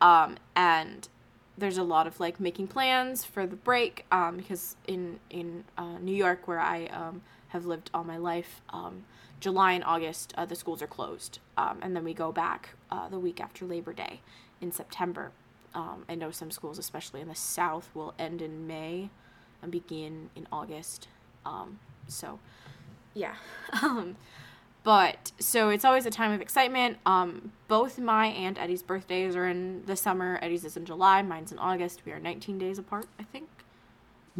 [0.00, 1.08] Um and
[1.56, 5.98] there's a lot of like making plans for the break um because in in uh,
[6.00, 9.04] New York where I um have lived all my life um
[9.44, 13.10] July and August uh, the schools are closed um and then we go back uh,
[13.10, 14.20] the week after Labor Day
[14.62, 15.32] in September.
[15.74, 19.10] Um I know some schools especially in the south will end in May
[19.60, 21.08] and begin in August.
[21.44, 21.78] Um
[22.08, 22.38] so
[23.12, 23.34] yeah
[23.82, 24.16] um
[24.82, 26.96] but so it's always a time of excitement.
[27.04, 30.38] Um both my and eddie's birthdays are in the summer.
[30.40, 32.00] Eddie's is in july mine's in august.
[32.06, 33.50] We are 19 days apart i think.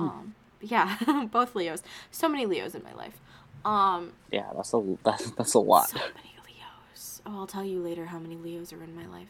[0.00, 0.96] Um yeah
[1.30, 1.82] both leos.
[2.10, 3.20] So many leos in my life
[3.64, 5.88] um Yeah, that's a that's, that's a lot.
[5.88, 9.28] so many leos oh i'll tell you later how many leos are in my life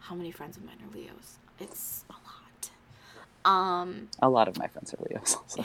[0.00, 2.70] how many friends of mine are leos it's a lot
[3.44, 5.36] um A lot of my friends are Leos.
[5.48, 5.64] So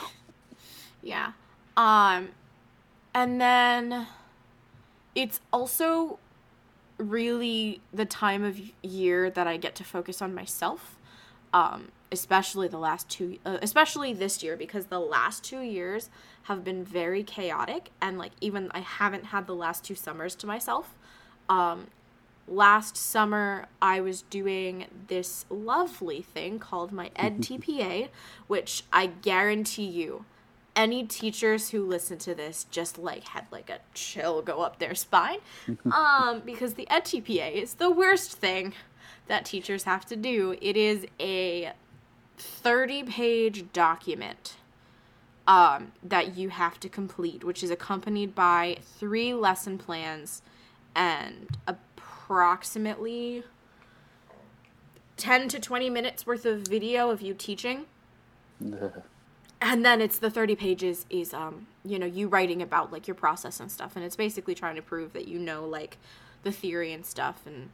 [1.02, 1.32] Yeah.
[1.78, 2.30] Um
[3.14, 4.08] and then
[5.16, 6.20] it's also
[6.98, 10.98] really the time of year that I get to focus on myself.
[11.54, 16.10] Um especially the last two uh, especially this year because the last 2 years
[16.44, 20.48] have been very chaotic and like even I haven't had the last two summers to
[20.48, 20.96] myself.
[21.48, 21.88] Um
[22.48, 28.10] last summer I was doing this lovely thing called my Ed TPA,
[28.48, 30.26] which I guarantee you
[30.76, 34.96] any teachers who listen to this just like had like a chill go up their
[34.96, 35.40] spine
[35.92, 38.74] um because the ed tpa is the worst thing
[39.28, 41.74] that teachers have to do it is a
[42.40, 44.56] 30 page document
[45.48, 50.42] um that you have to complete which is accompanied by three lesson plans
[50.96, 53.44] and approximately
[55.20, 57.86] 10 to 20 minutes worth of video of you teaching.
[59.62, 63.16] And then it's the 30 pages is um you know you writing about like your
[63.16, 63.98] process and stuff.
[63.98, 65.98] And it's basically trying to prove that you know like
[66.44, 67.72] the theory and stuff and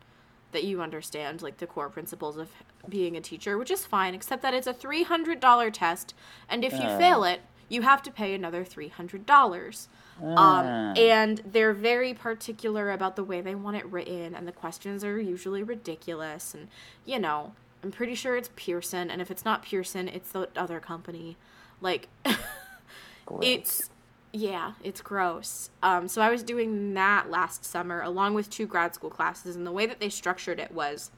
[0.55, 2.49] that you understand like the core principles of
[2.89, 6.13] being a teacher which is fine except that it's a $300 test
[6.49, 6.97] and if you Uh.
[6.97, 9.87] fail it you have to pay another $300
[10.21, 10.93] um, Ah.
[10.95, 15.19] and they're very particular about the way they want it written, and the questions are
[15.19, 16.53] usually ridiculous.
[16.53, 16.67] And
[17.05, 20.79] you know, I'm pretty sure it's Pearson, and if it's not Pearson, it's the other
[20.79, 21.35] company.
[21.81, 22.07] Like,
[23.41, 23.89] it's
[24.35, 25.69] yeah, it's gross.
[25.81, 29.65] Um, so I was doing that last summer along with two grad school classes, and
[29.65, 31.09] the way that they structured it was,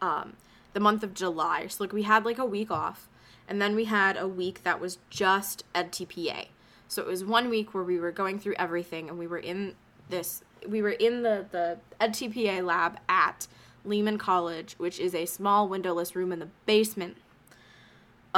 [0.00, 0.34] um,
[0.72, 1.66] the month of July.
[1.66, 3.10] So like we had like a week off,
[3.46, 6.46] and then we had a week that was just EdTPA.
[6.88, 9.74] So it was one week where we were going through everything, and we were in
[10.08, 10.42] this.
[10.66, 13.48] We were in the the EdTPA lab at
[13.84, 17.18] Lehman College, which is a small windowless room in the basement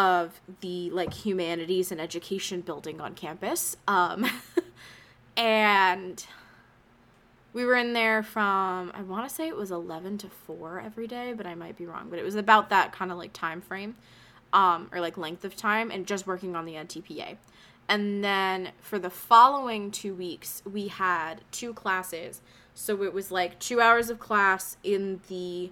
[0.01, 3.77] of the like humanities and education building on campus.
[3.87, 4.27] Um,
[5.37, 6.25] and
[7.53, 11.07] we were in there from I want to say it was 11 to 4 every
[11.07, 13.61] day, but I might be wrong, but it was about that kind of like time
[13.61, 13.97] frame.
[14.53, 17.37] um, or like length of time, and just working on the EdTPA.
[17.89, 22.41] And then for the following two weeks, we had two classes.
[22.75, 25.71] So it was like two hours of class in the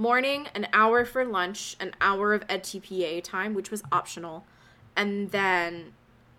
[0.00, 4.46] morning, an hour for lunch, an hour of EdTPA time, which was optional,
[4.96, 5.92] and then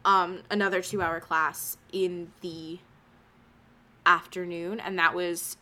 [0.04, 2.80] um, another two hour class in the
[4.04, 5.58] afternoon, and that was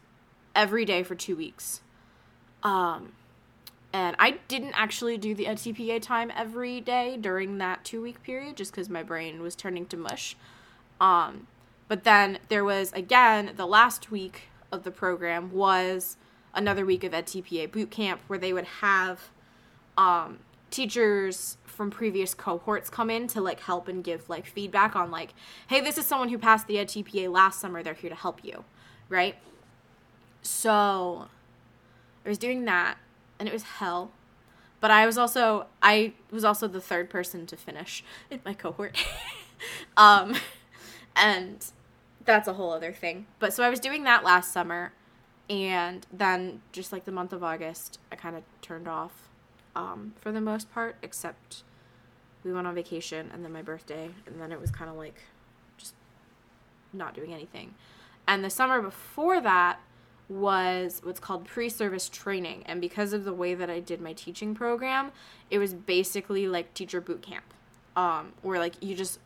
[0.56, 1.82] every day for two weeks.
[2.64, 3.12] Um,
[3.92, 8.56] and I didn't actually do the EdTPA time every day during that two week period
[8.56, 10.38] just because my brain was turning to mush.
[11.02, 11.48] Um,
[11.90, 16.16] but then there was again the last week of the program was
[16.54, 19.30] another week of EdTPA boot camp where they would have
[19.98, 20.40] um,
[20.72, 25.34] teachers from previous cohorts come in to like help and give like feedback on like,
[25.68, 27.84] hey, this is someone who passed the EdTPA last summer.
[27.84, 28.64] They're here to help you,
[29.08, 29.36] right?
[30.42, 31.28] So
[32.26, 32.98] I was doing that,
[33.40, 34.12] and it was hell.
[34.82, 38.98] But I was also I was also the third person to finish in my cohort.
[39.98, 40.36] um,
[41.16, 41.66] and
[42.24, 43.26] that's a whole other thing.
[43.40, 44.94] But so I was doing that last summer
[45.50, 49.30] and then just like the month of August, I kind of turned off
[49.76, 51.64] um, for the most part, except
[52.44, 55.22] we went on vacation and then my birthday, and then it was kind of like
[55.78, 55.96] just
[56.94, 57.74] not doing anything.
[58.28, 59.80] And the summer before that
[60.30, 62.62] was what's called pre service training.
[62.68, 65.12] And because of the way that I did my teaching program,
[65.50, 67.46] it was basically like teacher boot camp,
[67.96, 69.20] um, where like you just,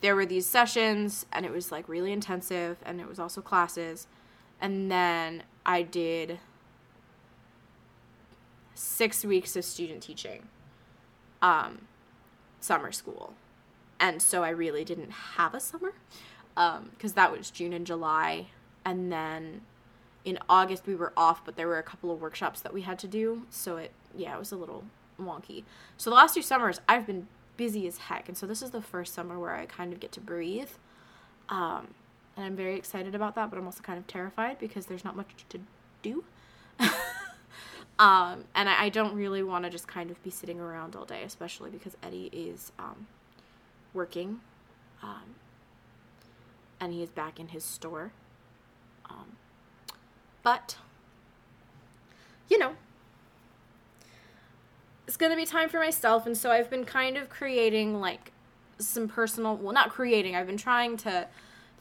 [0.00, 4.06] there were these sessions and it was like really intensive and it was also classes
[4.60, 6.38] and then I did
[8.74, 10.48] six weeks of student teaching,
[11.42, 11.86] um,
[12.60, 13.34] summer school,
[13.98, 15.92] and so I really didn't have a summer,
[16.54, 18.46] because um, that was June and July,
[18.84, 19.62] and then
[20.24, 22.98] in August we were off, but there were a couple of workshops that we had
[22.98, 24.84] to do, so it yeah it was a little
[25.20, 25.64] wonky.
[25.96, 28.82] So the last two summers I've been busy as heck, and so this is the
[28.82, 30.70] first summer where I kind of get to breathe.
[31.48, 31.88] Um,
[32.40, 35.14] and I'm very excited about that, but I'm also kind of terrified because there's not
[35.14, 35.60] much to
[36.00, 36.24] do.
[37.98, 41.04] um, and I, I, don't really want to just kind of be sitting around all
[41.04, 43.08] day, especially because Eddie is um,
[43.92, 44.40] working,
[45.02, 45.34] um,
[46.80, 48.12] and he is back in his store.
[49.10, 49.36] Um,
[50.42, 50.78] but
[52.48, 52.72] you know,
[55.06, 58.32] it's gonna be time for myself, and so I've been kind of creating like
[58.78, 59.56] some personal.
[59.56, 60.34] Well, not creating.
[60.34, 61.28] I've been trying to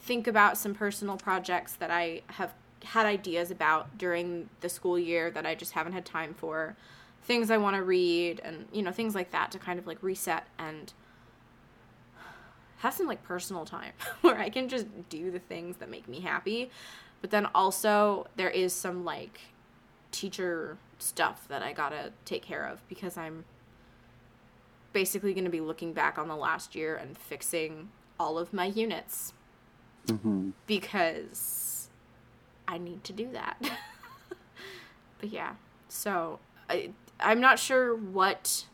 [0.01, 5.29] think about some personal projects that I have had ideas about during the school year
[5.31, 6.75] that I just haven't had time for,
[7.23, 10.01] things I want to read, and you know things like that to kind of like
[10.01, 10.93] reset and
[12.77, 16.21] have some like personal time where I can just do the things that make me
[16.21, 16.69] happy.
[17.21, 19.41] But then also there is some like
[20.11, 23.43] teacher stuff that I gotta take care of because I'm
[24.93, 29.33] basically to be looking back on the last year and fixing all of my units
[30.07, 30.51] mm-hmm.
[30.67, 31.89] because
[32.67, 33.57] I need to do that.
[35.19, 35.53] but yeah,
[35.87, 38.65] so I, I'm not sure what,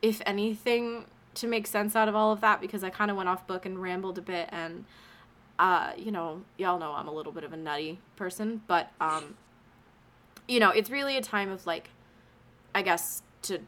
[0.00, 3.28] if anything, to make sense out of all of that because I kind of went
[3.28, 4.84] off book and rambled a bit and
[5.58, 9.36] uh, you know, y'all know I'm a little bit of a nutty person, but um,
[10.48, 11.90] you know, it's really a time of like,
[12.74, 13.60] I guess to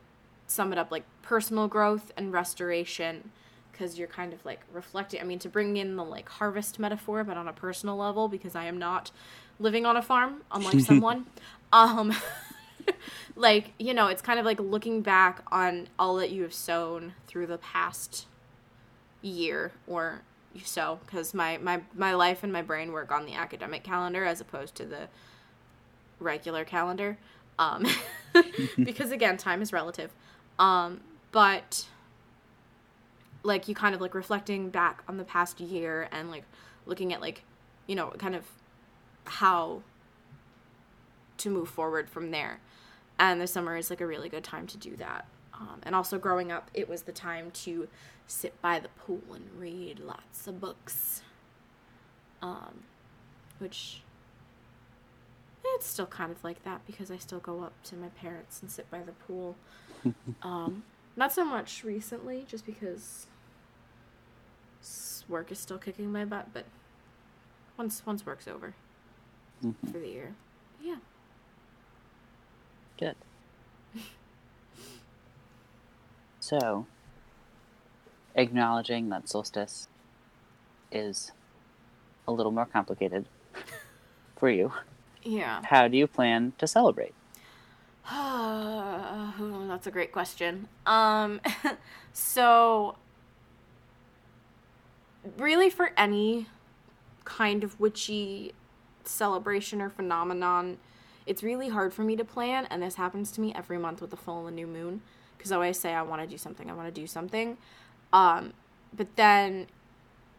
[0.46, 3.30] sum it up, like personal growth and restoration
[3.74, 5.20] because you're kind of like reflecting.
[5.20, 8.54] I mean, to bring in the like harvest metaphor, but on a personal level, because
[8.54, 9.10] I am not
[9.58, 11.26] living on a farm, unlike someone.
[11.72, 12.14] Um,
[13.36, 17.14] like you know, it's kind of like looking back on all that you have sown
[17.26, 18.26] through the past
[19.22, 20.22] year or
[20.62, 24.40] so, because my my my life and my brain work on the academic calendar as
[24.40, 25.08] opposed to the
[26.20, 27.18] regular calendar.
[27.58, 27.86] Um,
[28.82, 30.10] because again, time is relative.
[30.58, 31.00] Um,
[31.32, 31.86] but
[33.44, 36.44] like you kind of like reflecting back on the past year and like
[36.86, 37.44] looking at like
[37.86, 38.44] you know kind of
[39.26, 39.82] how
[41.38, 42.60] to move forward from there.
[43.18, 45.26] And the summer is like a really good time to do that.
[45.52, 47.88] Um, and also growing up it was the time to
[48.26, 51.22] sit by the pool and read lots of books.
[52.42, 52.82] Um,
[53.58, 54.02] which
[55.64, 58.70] it's still kind of like that because i still go up to my parents and
[58.70, 59.56] sit by the pool.
[60.42, 60.82] Um,
[61.16, 63.26] not so much recently just because
[65.28, 66.64] work is still kicking my butt, but
[67.76, 68.74] once once work's over
[69.64, 69.90] mm-hmm.
[69.90, 70.34] for the year,
[70.82, 70.96] yeah.
[72.98, 73.16] Good.
[76.40, 76.86] so,
[78.34, 79.88] acknowledging that solstice
[80.92, 81.32] is
[82.26, 83.26] a little more complicated
[84.36, 84.72] for you.
[85.22, 85.62] Yeah.
[85.64, 87.14] How do you plan to celebrate?
[88.10, 90.68] That's a great question.
[90.86, 91.40] Um,
[92.12, 92.96] so
[95.38, 96.46] really for any
[97.24, 98.52] kind of witchy
[99.04, 100.78] celebration or phenomenon,
[101.26, 104.10] it's really hard for me to plan, and this happens to me every month with
[104.10, 105.00] the full and the new moon.
[105.36, 107.56] Because I always say I want to do something, I want to do something.
[108.12, 108.52] Um,
[108.96, 109.66] but then,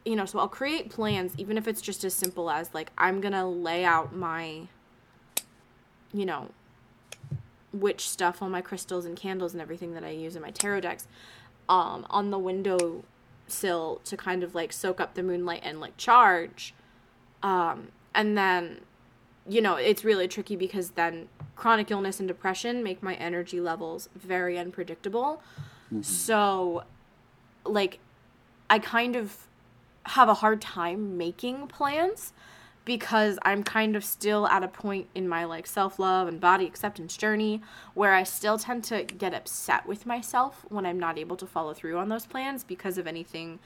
[0.05, 3.21] you know, so I'll create plans, even if it's just as simple as like I'm
[3.21, 4.67] gonna lay out my,
[6.13, 6.49] you know,
[7.73, 10.81] witch stuff on my crystals and candles and everything that I use in my tarot
[10.81, 11.07] decks,
[11.67, 13.03] um, on the window
[13.47, 16.73] sill to kind of like soak up the moonlight and like charge.
[17.43, 18.81] Um, and then,
[19.47, 24.09] you know, it's really tricky because then chronic illness and depression make my energy levels
[24.15, 25.41] very unpredictable.
[25.87, 26.01] Mm-hmm.
[26.01, 26.83] So,
[27.65, 27.99] like,
[28.69, 29.47] I kind of
[30.07, 32.33] have a hard time making plans
[32.85, 37.17] because I'm kind of still at a point in my like self-love and body acceptance
[37.17, 37.61] journey
[37.95, 41.73] where I still tend to get upset with myself when I'm not able to follow
[41.73, 43.59] through on those plans because of anything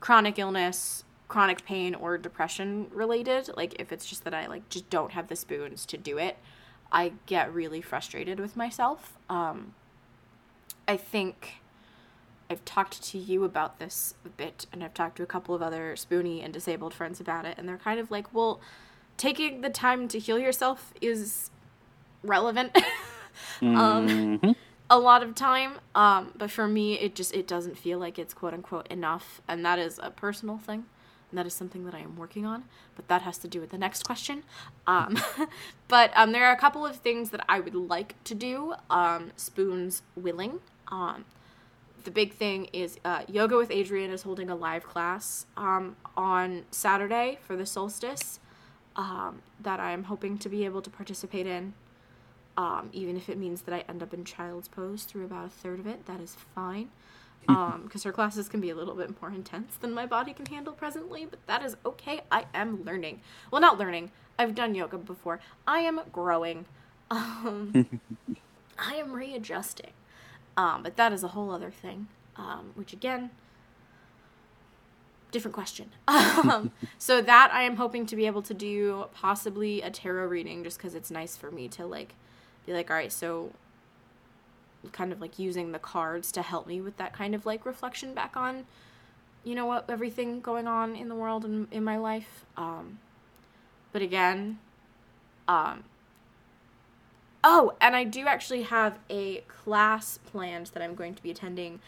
[0.00, 3.50] chronic illness, chronic pain or depression related.
[3.56, 6.38] Like if it's just that I like just don't have the spoons to do it,
[6.90, 9.18] I get really frustrated with myself.
[9.28, 9.74] Um
[10.88, 11.61] I think
[12.52, 15.62] I've talked to you about this a bit, and I've talked to a couple of
[15.62, 18.60] other spoony and disabled friends about it, and they're kind of like, well,
[19.16, 21.50] taking the time to heal yourself is
[22.22, 22.76] relevant.
[23.62, 24.50] um, mm-hmm.
[24.90, 28.34] a lot of time, um, but for me, it just it doesn't feel like it's
[28.34, 30.84] quote unquote enough, and that is a personal thing.
[31.30, 33.70] And that is something that I am working on, but that has to do with
[33.70, 34.42] the next question.
[34.86, 35.16] Um,
[35.88, 39.32] but um, there are a couple of things that I would like to do, um,
[39.36, 40.60] spoons willing.
[40.88, 41.24] Um,
[42.04, 46.64] the big thing is uh, Yoga with Adriene is holding a live class um, on
[46.70, 48.40] Saturday for the solstice
[48.96, 51.74] um, that I'm hoping to be able to participate in.
[52.56, 55.50] Um, even if it means that I end up in child's pose through about a
[55.50, 56.90] third of it, that is fine.
[57.40, 60.46] Because um, her classes can be a little bit more intense than my body can
[60.46, 62.20] handle presently, but that is okay.
[62.30, 63.20] I am learning.
[63.50, 64.12] Well, not learning.
[64.38, 65.40] I've done yoga before.
[65.66, 66.66] I am growing.
[67.10, 68.00] Um,
[68.78, 69.92] I am readjusting.
[70.56, 73.30] Um, but that is a whole other thing, um, which again,
[75.30, 75.90] different question.
[76.08, 80.62] um, so that I am hoping to be able to do possibly a tarot reading,
[80.62, 82.14] just because it's nice for me to like
[82.66, 83.52] be like, all right, so
[84.92, 88.14] kind of like using the cards to help me with that kind of like reflection
[88.14, 88.66] back on,
[89.44, 92.44] you know what, everything going on in the world and in my life.
[92.56, 92.98] Um,
[93.92, 94.58] but again,
[95.48, 95.84] um,
[97.44, 101.80] Oh, and I do actually have a class planned that I'm going to be attending.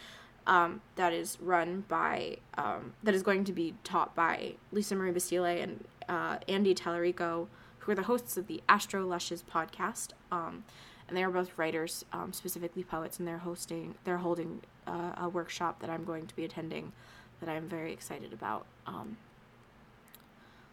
[0.46, 5.12] Um, that is run by um, that is going to be taught by Lisa Marie
[5.12, 7.46] Basile and uh, Andy Tallarico,
[7.78, 10.10] who are the hosts of the Astro Lushes podcast.
[10.30, 10.64] Um,
[11.08, 15.28] and they are both writers, um, specifically poets, and they're hosting they're holding uh, a
[15.28, 16.92] workshop that I'm going to be attending
[17.40, 18.66] that I'm very excited about.
[18.86, 19.16] Um,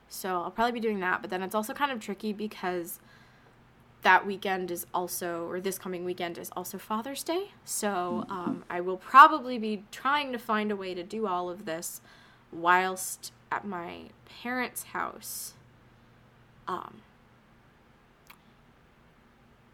[0.09, 2.99] so I'll probably be doing that, but then it's also kind of tricky because
[4.01, 7.51] that weekend is also, or this coming weekend is also Father's Day.
[7.65, 11.65] So um, I will probably be trying to find a way to do all of
[11.65, 12.01] this
[12.51, 14.05] whilst at my
[14.41, 15.53] parents' house.
[16.67, 17.01] Um,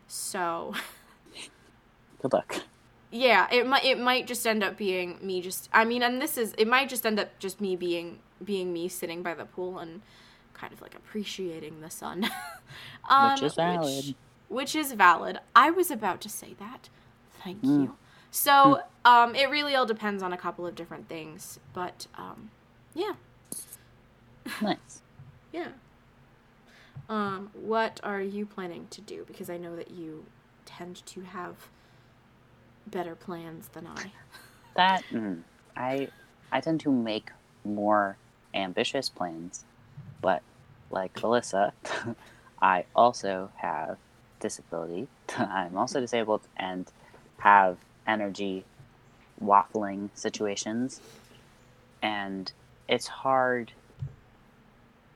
[0.07, 0.73] so.
[2.21, 2.61] Good luck.
[3.09, 6.37] Yeah, it might it might just end up being me just I mean and this
[6.37, 9.79] is it might just end up just me being being me sitting by the pool
[9.79, 10.01] and
[10.59, 12.29] kind of like appreciating the sun.
[13.09, 14.05] um, which is valid.
[14.05, 14.15] Which,
[14.49, 15.39] which, is valid.
[15.55, 16.89] I was about to say that.
[17.43, 17.83] Thank mm.
[17.83, 17.95] you.
[18.31, 19.11] So hmm.
[19.11, 22.51] um, it really all depends on a couple of different things, but um,
[22.93, 23.13] yeah.
[24.61, 25.01] Nice.
[25.51, 25.69] yeah.
[27.09, 29.23] Um, what are you planning to do?
[29.27, 30.25] Because I know that you
[30.65, 31.69] tend to have
[32.85, 34.11] better plans than I.
[34.75, 35.41] That mm,
[35.75, 36.09] I
[36.51, 37.31] I tend to make
[37.63, 38.17] more
[38.53, 39.65] ambitious plans
[40.21, 40.41] but
[40.89, 41.71] like Alyssa,
[42.61, 43.97] I also have
[44.39, 45.07] disability.
[45.37, 46.91] I'm also disabled and
[47.39, 48.65] have energy
[49.43, 51.01] waffling situations.
[52.01, 52.51] And
[52.87, 53.73] it's hard.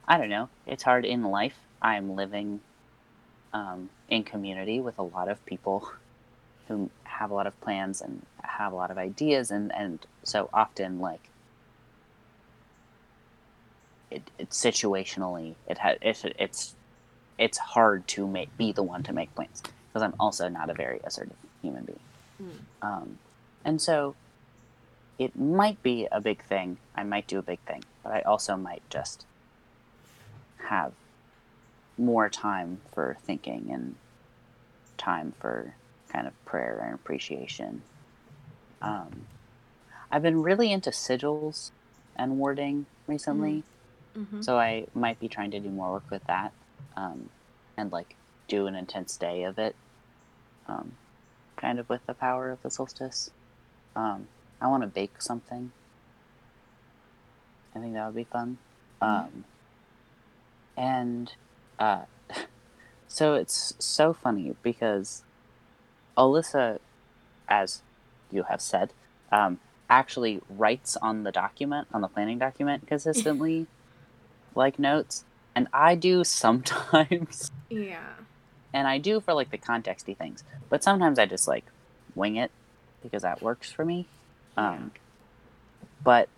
[0.07, 0.49] I don't know.
[0.65, 1.57] It's hard in life.
[1.81, 2.59] I'm living
[3.53, 5.91] um, in community with a lot of people
[6.67, 9.51] who have a lot of plans and have a lot of ideas.
[9.51, 11.21] And, and so often, like,
[14.11, 16.75] it, it situationally it has it, it's
[17.37, 20.73] it's hard to make be the one to make plans because I'm also not a
[20.73, 21.99] very assertive human being.
[22.41, 22.87] Mm.
[22.87, 23.17] Um,
[23.65, 24.15] and so
[25.17, 26.77] it might be a big thing.
[26.95, 29.25] I might do a big thing, but I also might just
[30.57, 30.93] have
[31.97, 33.95] more time for thinking and
[34.97, 35.73] time for
[36.09, 37.81] kind of prayer and appreciation.
[38.81, 39.25] Um,
[40.11, 41.71] I've been really into sigils
[42.15, 43.63] and wording recently,
[44.17, 44.41] Mm-hmm.
[44.41, 46.51] so I might be trying to do more work with that,
[46.97, 47.29] um,
[47.77, 48.15] and like
[48.47, 49.75] do an intense day of it,
[50.67, 50.93] um,
[51.55, 53.31] kind of with the power of the solstice.
[53.95, 54.27] Um,
[54.59, 55.71] I want to bake something.
[57.75, 58.57] I think that would be fun.
[59.01, 59.45] Um,
[60.77, 61.33] and
[61.79, 62.01] uh,
[63.07, 65.23] so it's so funny because
[66.17, 66.79] Alyssa,
[67.47, 67.81] as
[68.31, 68.91] you have said,
[69.31, 69.59] um,
[69.89, 73.67] actually writes on the document, on the planning document, consistently,
[74.55, 75.25] like notes.
[75.55, 78.13] And I do sometimes, Yeah.
[78.73, 81.65] and I do for like the contexty things, but sometimes I just like
[82.15, 82.51] wing it
[83.03, 84.07] because that works for me.
[84.55, 84.91] Um,
[86.03, 86.29] but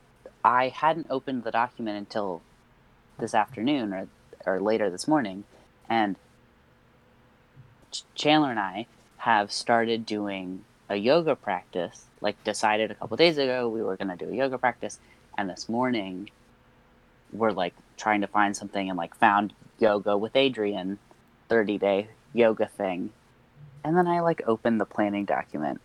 [0.43, 2.41] I hadn't opened the document until
[3.19, 4.07] this afternoon or
[4.45, 5.45] or later this morning,
[5.89, 6.15] and
[7.91, 8.87] Ch- Chandler and I
[9.17, 12.05] have started doing a yoga practice.
[12.19, 14.99] Like decided a couple days ago we were gonna do a yoga practice,
[15.37, 16.29] and this morning
[17.31, 20.97] we're like trying to find something and like found yoga with Adriene,
[21.49, 23.11] thirty day yoga thing,
[23.83, 25.81] and then I like opened the planning document,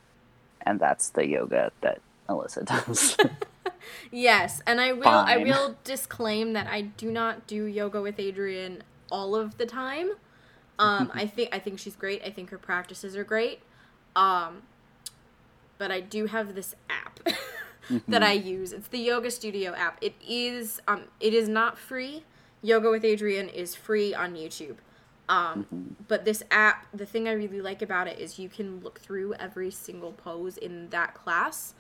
[0.62, 3.16] and that's the yoga that Alyssa does.
[4.10, 8.80] Yes, and I will I will disclaim that I do not do yoga with Adriene
[9.10, 10.12] all of the time.
[10.78, 12.22] Um I think I think she's great.
[12.24, 13.60] I think her practices are great.
[14.16, 14.62] Um
[15.78, 17.20] but I do have this app
[18.08, 18.72] that I use.
[18.72, 19.98] It's the Yoga Studio app.
[20.00, 22.24] It is um it is not free.
[22.62, 24.76] Yoga with Adriene is free on YouTube.
[25.28, 28.98] Um, but this app, the thing I really like about it is you can look
[28.98, 31.74] through every single pose in that class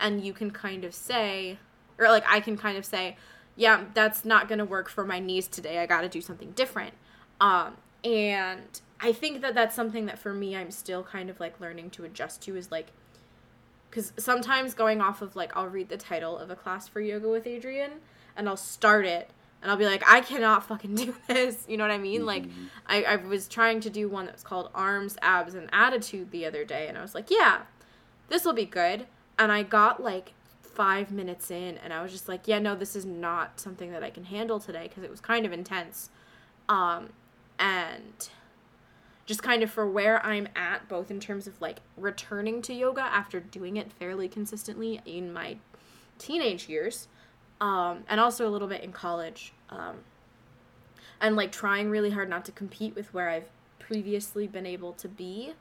[0.00, 1.58] and you can kind of say
[1.98, 3.16] or like I can kind of say,
[3.56, 5.78] yeah, that's not going to work for my knees today.
[5.78, 6.94] I got to do something different.
[7.40, 11.60] Um and I think that that's something that for me I'm still kind of like
[11.60, 12.88] learning to adjust to is like
[13.90, 17.28] cuz sometimes going off of like I'll read the title of a class for yoga
[17.28, 17.98] with Adriene
[18.36, 19.30] and I'll start it
[19.62, 21.64] and I'll be like I cannot fucking do this.
[21.68, 22.26] You know what I mean?
[22.26, 22.44] Like
[22.86, 26.46] I I was trying to do one that was called arms, abs and attitude the
[26.46, 27.62] other day and I was like, yeah,
[28.28, 29.06] this will be good.
[29.38, 30.32] And I got like
[30.62, 34.04] five minutes in and I was just like, yeah, no, this is not something that
[34.04, 36.10] I can handle today because it was kind of intense.
[36.68, 37.08] Um,
[37.58, 38.28] and
[39.28, 43.02] just kind of for where I'm at, both in terms of like returning to yoga
[43.02, 45.58] after doing it fairly consistently in my
[46.16, 47.08] teenage years,
[47.60, 49.96] um, and also a little bit in college, um,
[51.20, 55.08] and like trying really hard not to compete with where I've previously been able to
[55.08, 55.52] be,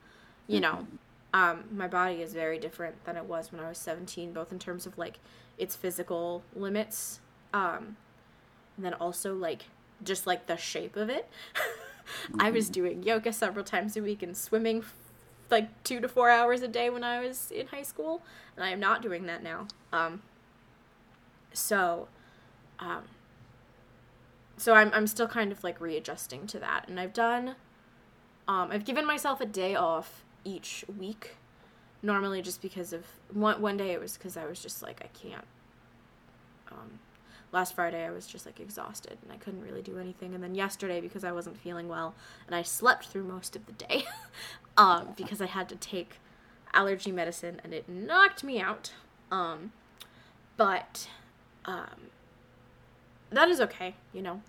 [0.47, 0.87] you know,
[1.33, 4.59] um, my body is very different than it was when I was 17, both in
[4.59, 5.19] terms of like
[5.57, 7.19] its physical limits,
[7.53, 7.97] um,
[8.77, 9.63] and then also like
[10.05, 11.27] just like the shape of it.
[12.39, 14.83] I was doing yoga several times a week and swimming
[15.49, 18.21] like two to four hours a day when I was in high school,
[18.55, 19.67] and I am not doing that now.
[19.93, 20.21] Um,
[21.53, 22.07] so,
[22.79, 23.03] um,
[24.57, 27.55] so I'm I'm still kind of like readjusting to that, and I've done,
[28.47, 31.35] um, I've given myself a day off each week,
[32.01, 35.07] normally just because of one one day it was because I was just like I
[35.17, 35.45] can't.
[36.71, 36.99] Um,
[37.51, 40.55] last Friday I was just like exhausted and I couldn't really do anything, and then
[40.55, 44.05] yesterday because I wasn't feeling well and I slept through most of the day,
[44.77, 46.19] um, because I had to take
[46.73, 48.93] allergy medicine and it knocked me out.
[49.31, 49.71] Um,
[50.55, 51.07] but
[51.65, 52.09] um,
[53.29, 54.41] that is okay, you know,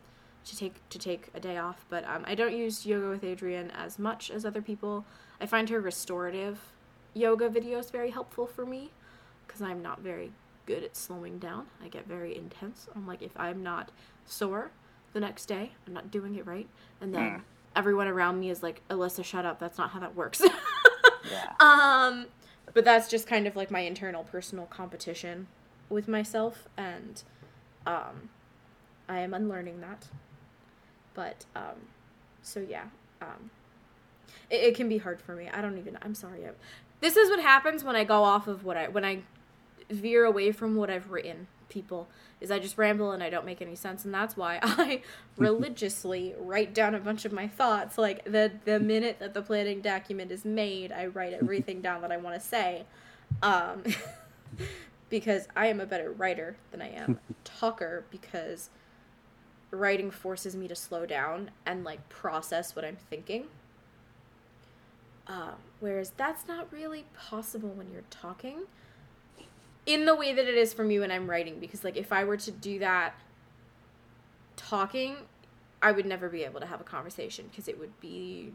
[0.45, 1.85] to take to take a day off.
[1.89, 5.05] But um, I don't use yoga with Adriene as much as other people.
[5.41, 6.59] I find her restorative
[7.15, 8.91] yoga videos very helpful for me
[9.47, 10.33] because I'm not very
[10.69, 11.67] good at slowing down.
[11.83, 12.89] I get very intense.
[12.95, 13.91] I'm like, if I'm not
[14.27, 14.71] sore
[15.15, 16.69] the next day, I'm not doing it right.
[17.01, 17.41] And then Mm.
[17.75, 19.59] everyone around me is like, Alyssa, shut up.
[19.59, 20.43] That's not how that works.
[21.31, 21.53] Yeah.
[21.61, 22.27] um,
[22.73, 25.47] but that's just kind of like my internal personal competition
[25.91, 26.69] with myself.
[26.77, 27.23] And
[27.87, 28.31] um,
[29.09, 30.07] I am unlearning that.
[31.15, 31.89] But um,
[32.43, 32.85] so yeah.
[33.21, 33.51] Um,
[34.49, 35.49] it, it can be hard for me.
[35.53, 36.47] I don't even, I'm sorry.
[36.47, 36.51] I,
[37.01, 39.23] this is what happens when I go off of what I, when I
[39.91, 42.09] veer away from what I've written, people,
[42.41, 44.05] is I just ramble and I don't make any sense.
[44.05, 45.03] And that's why I
[45.37, 47.99] religiously write down a bunch of my thoughts.
[47.99, 52.13] Like the, the minute that the planning document is made, I write everything down that
[52.13, 52.85] I want to say.
[53.43, 53.83] Um,
[55.11, 58.71] because I am a better writer than I am talker because
[59.71, 63.47] writing forces me to slow down and like process what I'm thinking.
[65.27, 68.61] Um, whereas that's not really possible when you're talking
[69.89, 71.59] in the way that it is for me when I'm writing.
[71.59, 73.15] Because like if I were to do that
[74.57, 75.17] talking,
[75.83, 78.53] I would never be able to have a conversation because it would be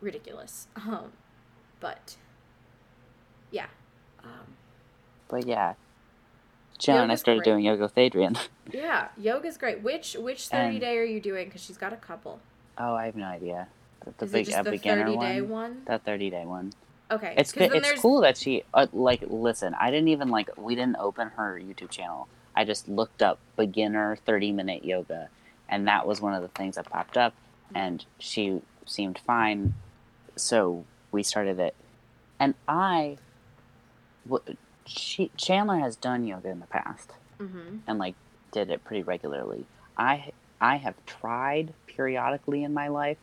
[0.00, 0.68] ridiculous.
[0.76, 1.12] Um,
[1.80, 2.16] but
[3.50, 3.66] yeah.
[4.24, 4.54] Um,
[5.28, 5.74] But yeah,
[6.88, 7.52] and I started great.
[7.52, 8.38] doing yoga with Adriene.
[8.72, 9.82] yeah, yoga's great.
[9.82, 11.46] Which which thirty And- day are you doing?
[11.46, 12.40] Because she's got a couple.
[12.78, 13.68] oh, I have no idea.
[14.04, 15.26] The, the Is big it just a the beginner thirty one.
[15.34, 15.82] day one?
[15.86, 16.72] That thirty day one.
[17.10, 17.72] Okay, It's good.
[17.72, 19.74] It's there's- cool that she uh, like listen.
[19.78, 22.26] I didn't even like we didn't open her YouTube channel.
[22.54, 25.28] I just looked up beginner thirty minute yoga,
[25.68, 27.32] and that was one of the things that popped up,
[27.74, 29.74] and she seemed fine,
[30.34, 31.74] so we started it,
[32.40, 33.18] and I,
[34.28, 37.80] w- she Chandler has done yoga in the past Mhm.
[37.86, 38.14] and like
[38.52, 39.64] did it pretty regularly.
[39.96, 43.18] I I have tried periodically in my life,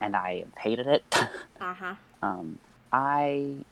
[0.00, 1.04] and I hated it.
[1.60, 1.94] Uh huh.
[2.22, 2.58] um,
[2.94, 3.66] I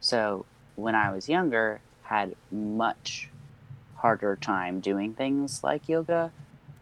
[0.00, 3.32] so when I was younger had much
[3.94, 6.32] harder time doing things like yoga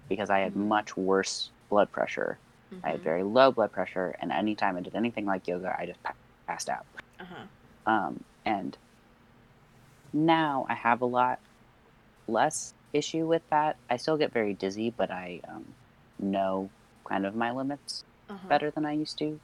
[0.09, 0.57] because I had Mhm.
[0.57, 2.41] much worse blood pressure.
[2.85, 3.05] I had Mhm.
[3.05, 6.01] very low blood pressure, and anytime I did anything like yoga, I just
[6.49, 6.87] passed out.
[7.19, 7.47] Uh huh.
[7.87, 8.79] Um, and
[10.13, 11.41] now I have a lot
[12.29, 13.79] less issue with that.
[13.91, 15.77] I still get very dizzy, but I um,
[16.19, 16.73] know
[17.09, 18.51] kind of my limits Uh-huh.
[18.51, 19.41] better than I used to,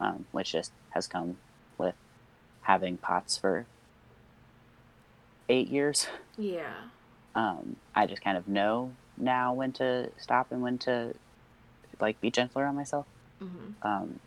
[0.00, 1.38] um, which just has come
[1.78, 1.94] with
[2.62, 3.66] having POTS for
[5.48, 6.06] eight years.
[6.36, 6.72] Yeah.
[7.34, 11.14] Um, I just kind of know now when to stop and when to
[12.00, 13.06] like be gentler on myself.
[13.42, 13.86] Mm-hmm.
[13.86, 14.20] Um,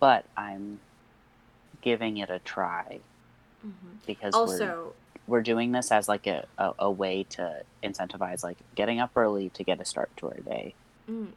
[0.00, 0.80] but I'm
[1.80, 3.00] giving it a try
[3.66, 3.96] Mm-hmm.
[4.06, 4.92] because we're Also,
[5.26, 9.48] we're doing this as like a, a, a way to incentivize like getting up early
[9.50, 10.74] to get a start to our day.
[11.10, 11.28] mm,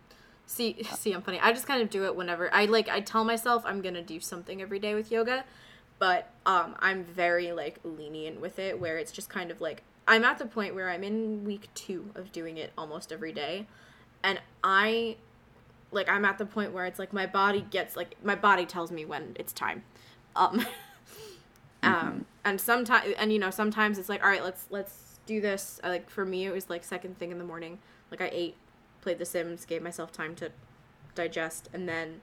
[0.52, 1.40] see, see, I'm funny.
[1.40, 2.90] I just kind of do it whenever I like.
[2.90, 5.46] I tell myself I'm gonna do something every day with yoga,
[5.98, 10.24] but um, I'm very like lenient with it, where it's just kind of like I'm
[10.26, 13.68] at the point where I'm in week two of doing it almost every day,
[14.24, 15.18] and I
[15.92, 18.92] like I'm at the point where it's like my body gets like my body tells
[18.92, 19.84] me when it's time.
[20.36, 20.66] Um,
[21.84, 25.80] um and sometimes and you know sometimes it's like all right let's let's do this
[25.84, 27.80] I, like for me it was like second thing in the morning
[28.12, 28.56] like i ate
[29.02, 30.52] played the sims gave myself time to
[31.16, 32.22] digest and then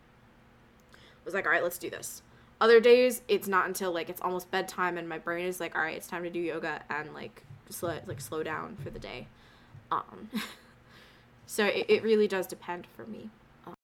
[1.25, 2.23] was like all right let's do this.
[2.61, 5.83] Other days it's not until like it's almost bedtime and my brain is like all
[5.83, 7.45] right it's time to do yoga and like
[7.83, 9.29] let like slow down for the day.
[9.91, 10.31] Um
[11.47, 13.31] so it, it really does depend for me.
[13.67, 13.75] Um,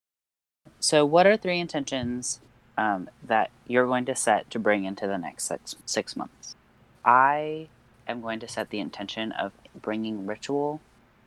[0.81, 2.41] So, what are three intentions
[2.77, 6.57] um, that you're going to set to bring into the next six, six months?
[7.05, 7.69] I
[8.09, 10.81] am going to set the intention of bringing ritual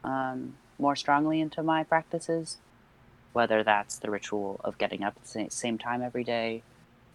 [0.03, 2.57] um, more strongly into my practices,
[3.34, 6.63] whether that's the ritual of getting up at the same time every day,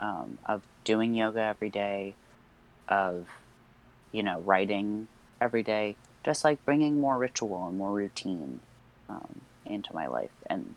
[0.00, 2.14] um, of doing yoga every day,
[2.88, 3.26] of,
[4.10, 5.08] you know, writing
[5.40, 8.60] every day, just like bringing more ritual and more routine
[9.08, 10.30] um, into my life.
[10.46, 10.74] And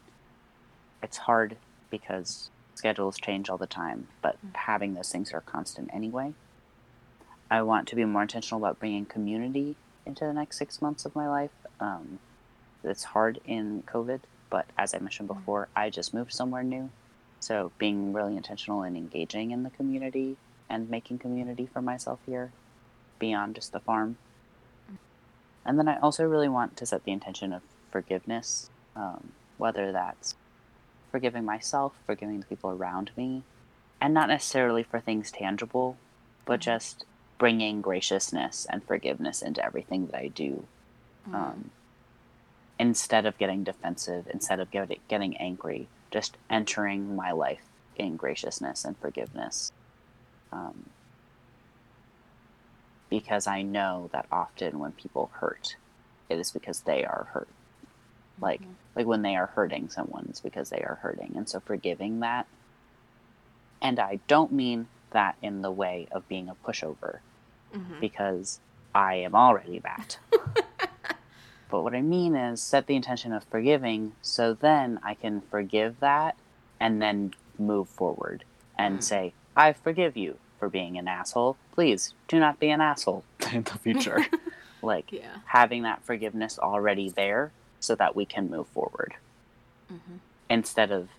[1.01, 1.57] it's hard
[1.89, 6.33] because schedules change all the time, but having those things are constant anyway.
[7.49, 9.75] I want to be more intentional about bringing community
[10.05, 11.51] into the next six months of my life.
[11.79, 12.19] Um,
[12.85, 16.89] it's hard in COVID, but as I mentioned before, I just moved somewhere new.
[17.39, 20.37] So being really intentional and engaging in the community
[20.69, 22.51] and making community for myself here
[23.19, 24.17] beyond just the farm.
[25.65, 27.61] And then I also really want to set the intention of
[27.91, 30.35] forgiveness, um, whether that's
[31.11, 33.43] forgiving myself, forgiving the people around me,
[34.01, 35.97] and not necessarily for things tangible,
[36.45, 36.63] but Mhm.
[36.63, 37.05] just
[37.37, 40.67] bringing graciousness and forgiveness into everything that I do.
[41.33, 41.71] Um,
[42.79, 47.63] instead of getting defensive, instead of get, getting angry, just entering my life
[47.95, 49.71] in graciousness and forgiveness.
[50.51, 50.89] Um,
[53.09, 55.75] because I know that often when people hurt,
[56.29, 57.47] it is because they are hurt.
[58.39, 58.75] Like, Mhm.
[58.95, 61.33] like when they are hurting someone, it's because they are hurting.
[61.35, 62.47] And so forgiving that.
[63.81, 67.19] And I don't mean that in the way of being a pushover,
[67.73, 67.99] Mhm.
[68.01, 68.59] because
[68.93, 70.19] I am already that.
[71.75, 75.99] but what I mean is set the intention of forgiving so then I can forgive
[75.99, 76.35] that
[76.79, 78.45] and then move forward
[78.77, 79.03] and Mm.
[79.03, 81.57] say, I forgive you for being an asshole.
[81.73, 84.25] Please do not be an asshole in the future.
[84.81, 87.51] like yeah having that forgiveness already there
[87.81, 89.15] so that we can move forward
[89.91, 90.19] Mhm.
[90.49, 91.09] instead of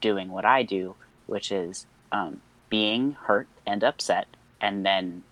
[0.00, 0.96] doing what I do,
[1.26, 2.40] which is um,
[2.70, 4.28] being hurt and upset
[4.62, 5.24] and then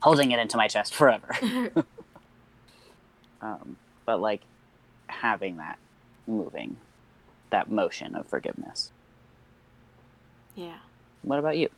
[0.00, 1.28] holding it into my chest forever.
[3.40, 4.42] um, but like
[5.08, 5.78] having that
[6.26, 6.76] moving,
[7.50, 8.92] that motion of forgiveness.
[10.54, 10.78] yeah
[11.22, 11.68] What about you?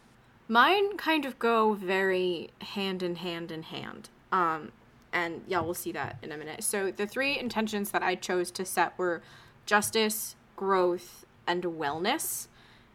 [0.48, 4.10] Mine kind of go very hand in hand in hand.
[4.30, 4.70] Um,
[5.12, 6.62] and yeah, we'll see that in a minute.
[6.62, 9.22] So the three intentions that I chose to set were
[9.64, 12.48] justice, growth, and wellness.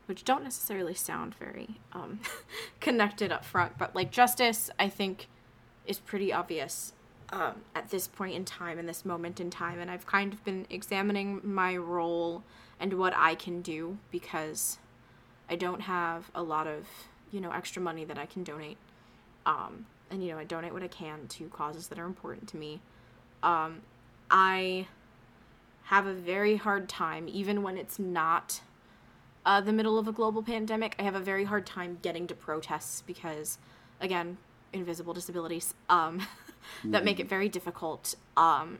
[0.07, 2.19] which don't necessarily sound very um,
[2.81, 5.27] connected up front, but like justice, I think,
[5.85, 6.93] is pretty obvious
[7.31, 9.79] um, at this point in time, in this moment in time.
[9.79, 12.43] And I've kind of been examining my role
[12.79, 14.79] and what I can do because
[15.49, 16.87] I don't have a lot of,
[17.31, 18.77] you know, extra money that I can donate.
[19.45, 22.57] Um, and, you know, I donate what I can to causes that are important to
[22.57, 22.81] me.
[23.43, 23.81] Um,
[24.29, 24.87] I
[25.83, 28.61] have a very hard time, even when it's not
[29.45, 32.35] uh, the middle of a global pandemic, I have a very hard time getting to
[32.35, 33.57] protests because,
[33.99, 34.37] again,
[34.73, 36.21] invisible disabilities um,
[36.83, 37.05] that mm-hmm.
[37.05, 38.15] make it very difficult.
[38.37, 38.79] Um,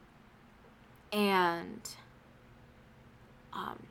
[1.11, 1.89] and,
[3.53, 3.83] um,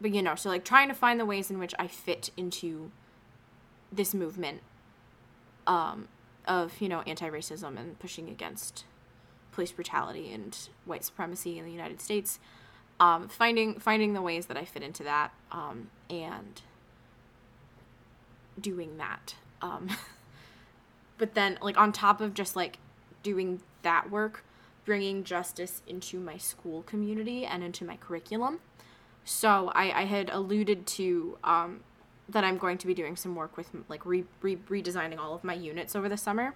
[0.00, 2.90] but you know, so like trying to find the ways in which I fit into
[3.90, 4.60] this movement
[5.66, 6.08] um,
[6.46, 8.84] of, you know, anti racism and pushing against
[9.52, 12.38] police brutality and white supremacy in the United States
[13.02, 16.62] um, finding finding the ways that I fit into that um, and
[18.60, 19.34] doing that.
[19.60, 19.88] Um,
[21.18, 22.78] but then, like on top of just like
[23.22, 24.44] doing that work,
[24.84, 28.60] bringing justice into my school community and into my curriculum.
[29.24, 31.80] So I, I had alluded to um,
[32.28, 35.44] that I'm going to be doing some work with like re- re- redesigning all of
[35.44, 36.54] my units over the summer,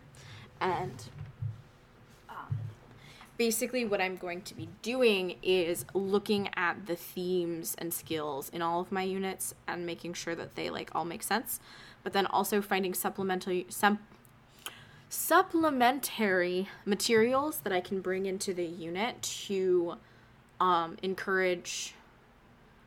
[0.60, 1.04] and
[3.36, 8.62] basically what I'm going to be doing is looking at the themes and skills in
[8.62, 11.60] all of my units and making sure that they like all make sense,
[12.02, 13.98] but then also finding supplementary some
[15.08, 19.96] supplementary materials that I can bring into the unit to
[20.60, 21.94] um, encourage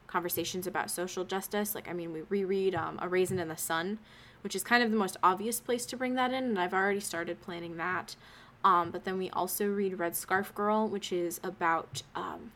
[0.08, 1.76] conversations about social justice.
[1.76, 4.00] Like, I mean, we reread um, A Raisin in the Sun,
[4.42, 7.00] which is kind of the most obvious place to bring that in, and I've already
[7.00, 8.16] started planning that.
[8.64, 12.52] Um, but then we also read Red Scarf Girl, which is about um,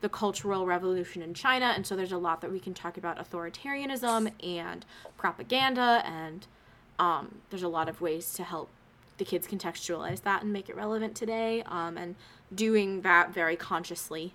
[0.00, 1.72] the Cultural Revolution in China.
[1.74, 4.84] And so there's a lot that we can talk about authoritarianism and
[5.16, 6.02] propaganda.
[6.04, 6.46] And
[7.00, 8.68] um, there's a lot of ways to help
[9.18, 11.62] the kids contextualize that and make it relevant today.
[11.66, 12.14] Um, and
[12.54, 14.32] doing that very consciously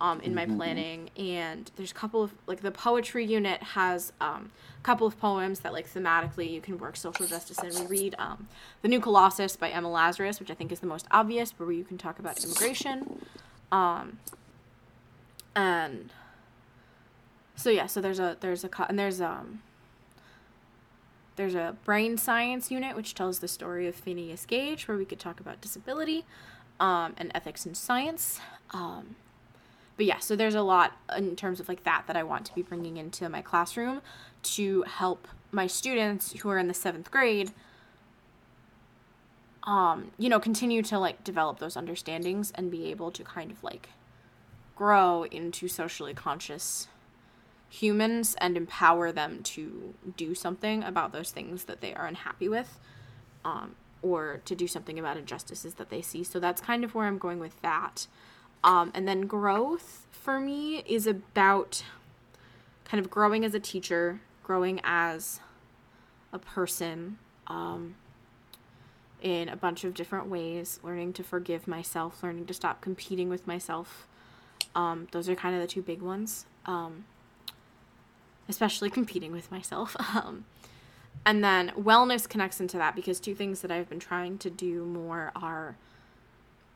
[0.00, 0.56] um, in my mm-hmm.
[0.56, 1.10] planning.
[1.16, 4.50] And there's a couple of, like, the poetry unit has um,
[4.84, 7.88] couple of poems that like thematically you can work social justice in.
[7.88, 8.48] We read um,
[8.82, 11.84] The New Colossus by Emma Lazarus, which I think is the most obvious, where you
[11.84, 13.24] can talk about immigration.
[13.72, 14.18] Um,
[15.56, 16.12] and
[17.56, 19.62] so yeah, so there's a there's a and there's um
[21.36, 25.18] there's a brain science unit which tells the story of Phineas Gage, where we could
[25.18, 26.24] talk about disability
[26.80, 28.40] um, and ethics in science.
[28.70, 29.16] Um,
[29.96, 32.54] but yeah, so there's a lot in terms of like that that I want to
[32.54, 34.02] be bringing into my classroom
[34.42, 37.52] to help my students who are in the seventh grade
[39.64, 43.62] um, you know, continue to like develop those understandings and be able to kind of
[43.64, 43.90] like
[44.76, 46.88] grow into socially conscious
[47.74, 52.78] humans and empower them to do something about those things that they are unhappy with
[53.44, 56.22] um, or to do something about injustices that they see.
[56.22, 58.06] So that's kind of where I'm going with that.
[58.62, 61.82] Um, and then growth for me is about
[62.84, 65.40] kind of growing as a teacher, growing as
[66.32, 67.18] a person
[67.48, 67.96] um,
[69.20, 73.46] in a bunch of different ways, learning to forgive myself, learning to stop competing with
[73.46, 74.06] myself.
[74.76, 77.04] Um, those are kind of the two big ones, um,
[78.48, 79.96] especially competing with myself.
[80.14, 80.44] Um,
[81.26, 84.84] and then wellness connects into that because two things that I've been trying to do
[84.84, 85.76] more are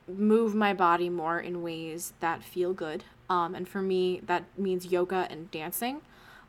[0.07, 3.03] move my body more in ways that feel good.
[3.29, 6.01] Um, and for me, that means yoga and dancing.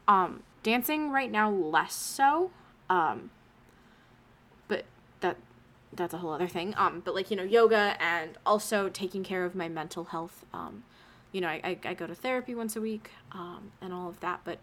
[0.09, 2.51] Um, dancing right now less so
[2.89, 3.31] um
[4.68, 4.85] but
[5.21, 5.37] that
[5.93, 9.45] that's a whole other thing um but like you know yoga and also taking care
[9.45, 10.85] of my mental health um
[11.33, 14.21] you know i i, I go to therapy once a week um and all of
[14.21, 14.59] that but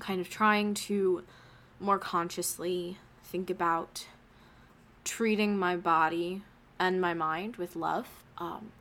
[0.00, 1.22] kind of trying to
[1.78, 4.06] more consciously think about
[5.04, 6.42] treating my body
[6.78, 8.72] and my mind with love um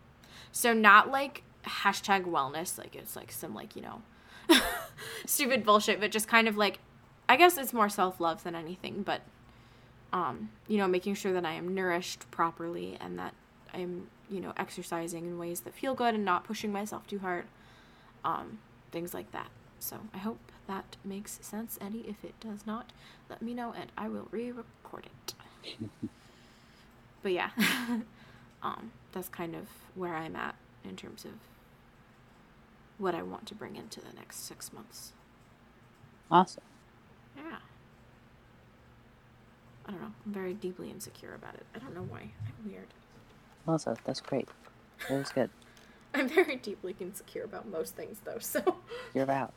[0.52, 4.02] so not like hashtag wellness like it's like some like you know
[5.26, 6.80] stupid bullshit, but just kind of like,
[7.28, 9.22] I guess it's more self love than anything, but,
[10.12, 13.34] um, you know, making sure that I am nourished properly and that
[13.74, 17.46] I'm, you know, exercising in ways that feel good and not pushing myself too hard,
[18.26, 18.60] um,
[18.92, 19.50] things like that.
[19.80, 22.06] So I hope that makes sense, Eddie.
[22.08, 22.94] If it does not,
[23.30, 25.34] let me know and I will re record it.
[27.24, 27.50] but yeah,
[28.64, 30.56] um, that's kind of where I'm at
[30.86, 31.32] in terms of
[33.00, 35.14] what I want to bring into the next six months.
[36.30, 36.64] Awesome.
[37.36, 37.58] Yeah.
[39.88, 40.12] I don't know.
[40.26, 41.66] I'm very deeply insecure about it.
[41.76, 42.20] I don't know why.
[42.20, 42.94] I'm weird.
[43.68, 44.48] Also, that's great.
[45.08, 45.50] That was good.
[46.14, 48.40] I'm very deeply insecure about most things, though.
[48.40, 48.76] So
[49.16, 49.54] you're out.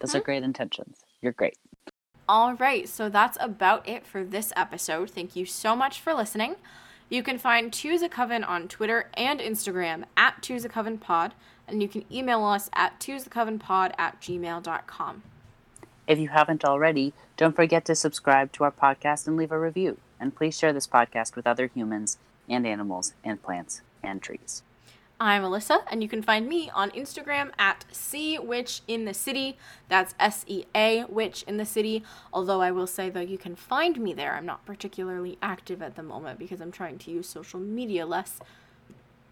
[0.00, 0.98] Those are great intentions.
[1.20, 1.56] You're great.
[2.28, 5.10] All right, so that's about it for this episode.
[5.10, 6.56] Thank you so much for listening.
[7.08, 11.32] You can find Two's a Coven on Twitter and Instagram at Two's a Coven Pod,
[11.66, 15.22] and you can email us at two'sacovenpod at gmail.com.
[16.06, 19.98] If you haven't already, don't forget to subscribe to our podcast and leave a review.
[20.18, 22.18] And please share this podcast with other humans
[22.48, 24.62] and animals and plants and trees.
[25.20, 29.58] I'm Alyssa, and you can find me on Instagram at Sea Witch in the City.
[29.88, 32.04] That's S E A Witch in the City.
[32.32, 34.34] Although I will say, though, you can find me there.
[34.34, 38.38] I'm not particularly active at the moment because I'm trying to use social media less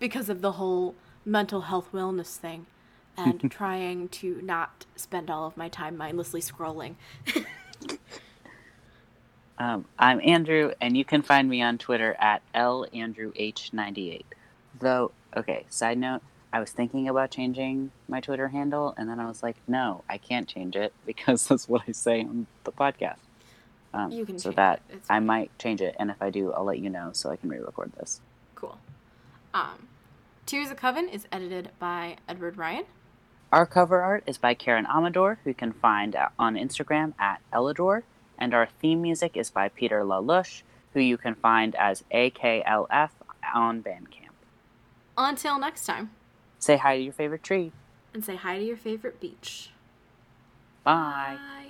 [0.01, 2.67] because of the whole mental health wellness thing
[3.17, 6.97] and trying to not spend all of my time mindlessly scrolling.
[9.59, 14.25] um, I'm Andrew, and you can find me on Twitter at LAndrewH98.
[14.79, 16.23] Though, okay, side note,
[16.53, 20.19] I was thinking about changing my Twitter handle, and then I was like, no, I
[20.19, 23.19] can't change it because that's what I say on the podcast.
[23.95, 25.01] Um, You can so that it.
[25.09, 27.49] I might change it, and if I do, I'll let you know so I can
[27.49, 28.21] re-record this.
[28.55, 28.79] Cool.
[29.55, 29.89] Um,
[30.45, 32.85] Two's a Coven is edited by Edward Ryan.
[33.53, 38.03] Our cover art is by Karen Amador, who you can find on Instagram at Ellador,
[38.39, 40.63] and our theme music is by Peter LaLush,
[40.93, 43.11] who you can find as AKLF
[43.55, 44.26] on Bandcamp.
[45.19, 46.11] Until next time,
[46.59, 47.73] Say hi to your favorite tree.
[48.15, 49.71] and say hi to your favorite beach.
[50.85, 51.37] Bye.
[51.39, 51.66] Bye.